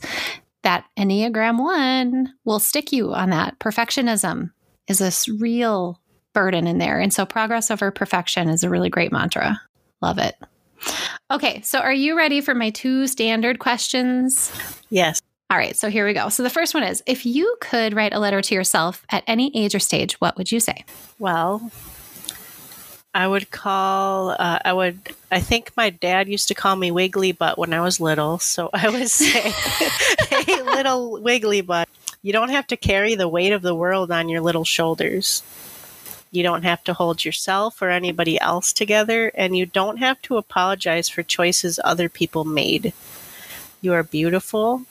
that 0.63 0.85
Enneagram 0.99 1.59
1 1.59 2.35
will 2.45 2.61
stick 2.61 2.93
you 2.93 3.15
on 3.15 3.31
that. 3.31 3.59
Perfectionism 3.61 4.51
is 4.89 4.99
this 4.99 5.27
real 5.27 6.03
burden 6.35 6.67
in 6.67 6.77
there. 6.77 7.01
And 7.01 7.15
so 7.15 7.25
progress 7.25 7.71
over 7.71 7.91
perfection 7.91 8.51
is 8.51 8.63
a 8.63 8.69
really 8.69 8.91
great 8.91 9.11
mantra. 9.11 9.59
Love 10.03 10.19
it. 10.19 10.37
Okay, 11.31 11.63
so 11.63 11.79
are 11.79 11.95
you 11.95 12.15
ready 12.15 12.43
for 12.43 12.55
my 12.55 12.69
two 12.69 13.07
standard 13.07 13.59
questions? 13.59 14.53
Yes. 14.91 15.21
All 15.49 15.57
right, 15.57 15.77
so 15.77 15.89
here 15.89 16.07
we 16.07 16.13
go. 16.13 16.29
So 16.29 16.43
the 16.43 16.51
first 16.51 16.75
one 16.75 16.83
is 16.83 17.03
if 17.07 17.25
you 17.25 17.57
could 17.63 17.95
write 17.95 18.13
a 18.13 18.21
letter 18.21 18.43
to 18.43 18.55
yourself 18.55 19.05
at 19.11 19.25
any 19.27 19.51
age 19.57 19.75
or 19.75 19.79
stage, 19.79 20.21
what 20.21 20.37
would 20.37 20.53
you 20.53 20.61
say? 20.61 20.85
Well, 21.19 21.71
I 23.13 23.27
would 23.27 23.51
call, 23.51 24.31
uh, 24.31 24.61
I 24.65 24.73
would, 24.73 25.01
I 25.33 25.41
think 25.41 25.73
my 25.77 25.91
dad 25.91 26.29
used 26.29 26.49
to 26.49 26.55
call 26.55 26.77
me 26.77 26.93
Wiggly 26.93 27.33
Butt 27.33 27.59
when 27.59 27.73
I 27.73 27.81
was 27.81 28.01
little. 28.01 28.39
So 28.39 28.71
I 28.73 28.89
would 28.89 29.09
say, 29.11 29.51
hey, 30.29 30.63
little 30.63 31.21
Wiggly 31.21 31.61
Butt, 31.61 31.89
you 32.23 32.33
don't 32.33 32.51
have 32.51 32.67
to 32.69 32.77
carry 32.77 33.15
the 33.15 33.29
weight 33.29 33.53
of 33.53 33.63
the 33.63 33.75
world 33.75 34.13
on 34.13 34.29
your 34.29 34.41
little 34.41 34.65
shoulders. 34.65 35.43
You 36.31 36.45
don't 36.45 36.63
have 36.63 36.85
to 36.85 36.95
hold 36.95 37.25
yourself 37.25 37.83
or 37.83 37.91
anybody 37.91 38.41
else 38.41 38.73
together, 38.73 39.33
and 39.35 39.57
you 39.57 39.67
don't 39.67 39.97
have 39.97 40.23
to 40.23 40.37
apologize 40.37 41.09
for 41.09 41.25
choices 41.25 41.81
other 41.83 42.09
people 42.09 42.45
made. 42.45 42.93
You 43.81 43.93
are 43.95 44.05
beautiful 44.05 44.83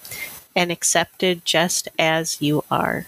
and 0.54 0.72
accepted 0.72 1.46
just 1.46 1.88
as 1.98 2.42
you 2.42 2.66
are. 2.70 3.06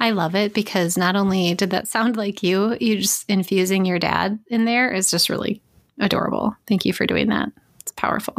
I 0.00 0.10
love 0.10 0.34
it 0.34 0.54
because 0.54 0.96
not 0.96 1.16
only 1.16 1.54
did 1.54 1.70
that 1.70 1.88
sound 1.88 2.16
like 2.16 2.42
you, 2.42 2.76
you 2.80 2.98
just 2.98 3.28
infusing 3.28 3.84
your 3.84 3.98
dad 3.98 4.38
in 4.48 4.64
there 4.64 4.92
is 4.92 5.10
just 5.10 5.28
really 5.28 5.62
adorable. 5.98 6.56
Thank 6.66 6.84
you 6.84 6.92
for 6.92 7.06
doing 7.06 7.28
that. 7.28 7.50
It's 7.80 7.92
powerful. 7.92 8.34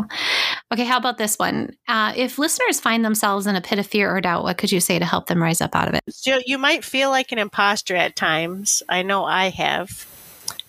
Okay, 0.71 0.85
how 0.85 0.97
about 0.97 1.17
this 1.17 1.37
one? 1.37 1.75
Uh, 1.87 2.13
if 2.15 2.37
listeners 2.37 2.79
find 2.79 3.03
themselves 3.03 3.47
in 3.47 3.55
a 3.55 3.61
pit 3.61 3.79
of 3.79 3.87
fear 3.87 4.15
or 4.15 4.21
doubt, 4.21 4.43
what 4.43 4.57
could 4.57 4.71
you 4.71 4.79
say 4.79 4.99
to 4.99 5.05
help 5.05 5.27
them 5.27 5.41
rise 5.41 5.59
up 5.61 5.75
out 5.75 5.87
of 5.87 5.95
it? 5.95 6.03
So 6.09 6.39
you 6.45 6.57
might 6.57 6.83
feel 6.83 7.09
like 7.09 7.31
an 7.31 7.39
imposter 7.39 7.95
at 7.95 8.15
times. 8.15 8.83
I 8.87 9.01
know 9.01 9.25
I 9.25 9.49
have, 9.49 10.07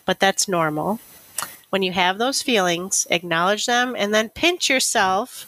but 0.06 0.18
that's 0.18 0.48
normal. 0.48 0.98
When 1.68 1.82
you 1.82 1.92
have 1.92 2.18
those 2.18 2.42
feelings, 2.42 3.06
acknowledge 3.10 3.66
them 3.66 3.94
and 3.96 4.12
then 4.12 4.30
pinch 4.30 4.68
yourself 4.68 5.46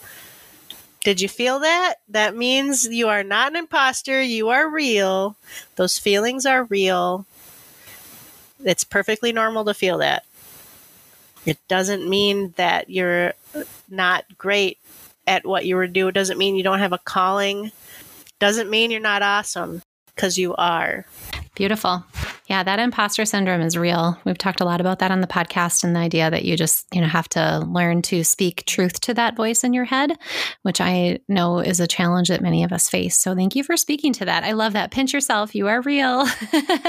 did 1.05 1.21
you 1.21 1.29
feel 1.29 1.61
that? 1.61 1.97
That 2.09 2.37
means 2.37 2.87
you 2.87 3.09
are 3.09 3.25
not 3.25 3.53
an 3.53 3.57
imposter. 3.57 4.23
You 4.23 4.51
are 4.51 4.69
real. 4.69 5.37
Those 5.77 5.99
feelings 5.99 6.47
are 6.47 6.65
real. 6.65 7.27
It's 8.65 8.85
perfectly 8.85 9.33
normal 9.33 9.65
to 9.65 9.75
feel 9.75 9.99
that. 9.99 10.25
It 11.45 11.59
doesn't 11.67 12.09
mean 12.09 12.55
that 12.57 12.88
you're 12.88 13.33
not 13.91 14.25
great 14.38 14.79
at 15.27 15.45
what 15.45 15.67
you 15.67 15.75
were 15.75 15.88
doing. 15.88 16.11
It 16.11 16.15
doesn't 16.15 16.38
mean 16.38 16.55
you 16.55 16.62
don't 16.62 16.79
have 16.79 16.93
a 16.93 16.99
calling. 16.99 17.73
Doesn't 18.38 18.71
mean 18.71 18.93
you're 18.93 19.01
not 19.01 19.23
awesome 19.23 19.83
because 20.15 20.38
you 20.38 20.55
are. 20.55 21.05
Beautiful. 21.57 22.05
Yeah, 22.48 22.64
that 22.64 22.81
imposter 22.81 23.24
syndrome 23.24 23.61
is 23.61 23.78
real. 23.78 24.18
We've 24.24 24.37
talked 24.37 24.61
a 24.61 24.64
lot 24.64 24.81
about 24.81 24.98
that 24.98 25.12
on 25.12 25.20
the 25.20 25.28
podcast 25.28 25.85
and 25.85 25.94
the 25.94 26.00
idea 26.00 26.28
that 26.28 26.44
you 26.44 26.57
just, 26.57 26.87
you 26.92 27.00
know, 27.00 27.07
have 27.07 27.28
to 27.31 27.61
learn 27.70 28.02
to 28.02 28.24
speak 28.24 28.64
truth 28.66 29.00
to 29.02 29.14
that 29.14 29.37
voice 29.37 29.62
in 29.62 29.72
your 29.72 29.85
head, 29.85 30.18
which 30.62 30.81
I 30.81 31.20
know 31.28 31.61
is 31.61 31.78
a 31.78 31.87
challenge 31.87 32.28
that 32.28 32.42
many 32.42 32.64
of 32.64 32.72
us 32.72 32.88
face. 32.88 33.16
So 33.16 33.37
thank 33.37 33.55
you 33.55 33.62
for 33.62 33.76
speaking 33.76 34.12
to 34.14 34.24
that. 34.24 34.42
I 34.42 34.52
love 34.52 34.72
that. 34.72 34.90
Pinch 34.90 35.12
yourself. 35.12 35.55
You 35.55 35.68
are 35.68 35.83
real. 35.83 36.26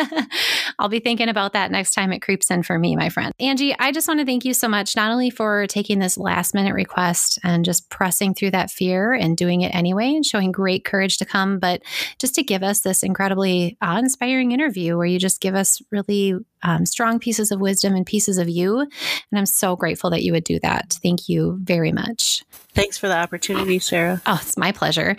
I'll 0.79 0.89
be 0.89 0.99
thinking 0.99 1.29
about 1.29 1.53
that 1.53 1.69
next 1.69 1.93
time 1.93 2.11
it 2.11 2.21
creeps 2.21 2.49
in 2.49 2.63
for 2.63 2.79
me, 2.79 2.95
my 2.95 3.09
friend. 3.09 3.31
Angie, 3.39 3.77
I 3.77 3.91
just 3.91 4.07
want 4.07 4.21
to 4.21 4.25
thank 4.25 4.45
you 4.45 4.55
so 4.55 4.67
much, 4.67 4.95
not 4.95 5.11
only 5.11 5.29
for 5.29 5.67
taking 5.67 5.99
this 5.99 6.17
last 6.17 6.55
minute 6.55 6.73
request 6.73 7.37
and 7.43 7.63
just 7.63 7.89
pressing 7.89 8.33
through 8.33 8.51
that 8.51 8.71
fear 8.71 9.13
and 9.13 9.37
doing 9.37 9.61
it 9.61 9.75
anyway 9.75 10.15
and 10.15 10.25
showing 10.25 10.51
great 10.51 10.83
courage 10.83 11.17
to 11.17 11.25
come, 11.25 11.59
but 11.59 11.83
just 12.17 12.33
to 12.35 12.43
give 12.43 12.63
us 12.63 12.81
this 12.81 13.03
incredibly 13.03 13.77
awe 13.83 13.99
inspiring 13.99 14.51
interview 14.51 14.97
where 14.97 15.05
you 15.05 15.19
just 15.19 15.42
give 15.43 15.53
us 15.53 15.81
really 15.91 16.33
um, 16.63 16.85
strong 16.85 17.19
pieces 17.19 17.51
of 17.51 17.59
wisdom 17.59 17.93
and 17.93 18.05
pieces 18.05 18.37
of 18.37 18.49
you. 18.49 18.79
And 18.79 18.89
I'm 19.37 19.45
so 19.45 19.75
grateful 19.75 20.09
that 20.09 20.23
you 20.23 20.31
would 20.31 20.45
do 20.45 20.59
that. 20.61 20.97
Thank 21.03 21.29
you 21.29 21.59
very 21.61 21.91
much. 21.91 22.43
Thanks 22.73 22.97
for 22.97 23.07
the 23.07 23.17
opportunity, 23.17 23.77
Sarah. 23.77 24.21
Oh, 24.25 24.39
it's 24.41 24.57
my 24.57 24.71
pleasure. 24.71 25.15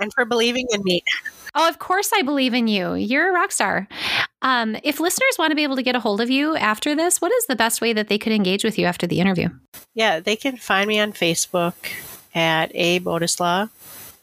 And 0.00 0.12
for 0.12 0.24
believing 0.24 0.66
in 0.70 0.82
me. 0.82 1.02
Oh, 1.54 1.68
of 1.68 1.78
course 1.78 2.10
I 2.12 2.22
believe 2.22 2.54
in 2.54 2.68
you. 2.68 2.94
You're 2.94 3.30
a 3.30 3.32
rock 3.32 3.52
star. 3.52 3.88
Um, 4.42 4.76
if 4.82 5.00
listeners 5.00 5.36
want 5.38 5.52
to 5.52 5.56
be 5.56 5.62
able 5.62 5.76
to 5.76 5.82
get 5.82 5.96
a 5.96 6.00
hold 6.00 6.20
of 6.20 6.28
you 6.28 6.56
after 6.56 6.94
this, 6.94 7.20
what 7.20 7.32
is 7.32 7.46
the 7.46 7.56
best 7.56 7.80
way 7.80 7.92
that 7.92 8.08
they 8.08 8.18
could 8.18 8.32
engage 8.32 8.64
with 8.64 8.78
you 8.78 8.86
after 8.86 9.06
the 9.06 9.20
interview? 9.20 9.48
Yeah, 9.94 10.20
they 10.20 10.36
can 10.36 10.56
find 10.56 10.86
me 10.86 11.00
on 11.00 11.12
Facebook 11.12 11.74
at 12.34 12.70
A 12.74 13.00
Bodzislaw, 13.00 13.70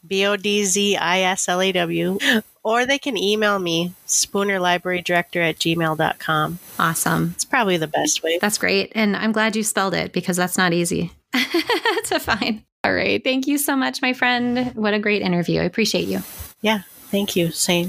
B 0.06 0.24
O 0.26 0.36
D 0.36 0.64
Z 0.64 0.96
I 0.96 1.20
S 1.20 1.48
L 1.48 1.60
A 1.60 1.72
W, 1.72 2.18
or 2.66 2.84
they 2.84 2.98
can 2.98 3.16
email 3.16 3.60
me, 3.60 3.94
Spooner 4.06 4.58
Library 4.58 5.00
Director 5.00 5.40
at 5.40 5.56
gmail.com. 5.60 6.58
Awesome. 6.80 7.30
It's 7.36 7.44
probably 7.44 7.76
the 7.76 7.86
best 7.86 8.24
way. 8.24 8.38
That's 8.40 8.58
great. 8.58 8.90
And 8.96 9.16
I'm 9.16 9.30
glad 9.30 9.54
you 9.54 9.62
spelled 9.62 9.94
it 9.94 10.12
because 10.12 10.36
that's 10.36 10.58
not 10.58 10.72
easy 10.72 11.12
to 12.06 12.18
find. 12.18 12.64
All 12.82 12.92
right. 12.92 13.22
Thank 13.22 13.46
you 13.46 13.56
so 13.56 13.76
much, 13.76 14.02
my 14.02 14.12
friend. 14.12 14.72
What 14.74 14.94
a 14.94 14.98
great 14.98 15.22
interview. 15.22 15.60
I 15.60 15.64
appreciate 15.64 16.08
you. 16.08 16.22
Yeah. 16.60 16.80
Thank 17.12 17.36
you. 17.36 17.52
Same. 17.52 17.88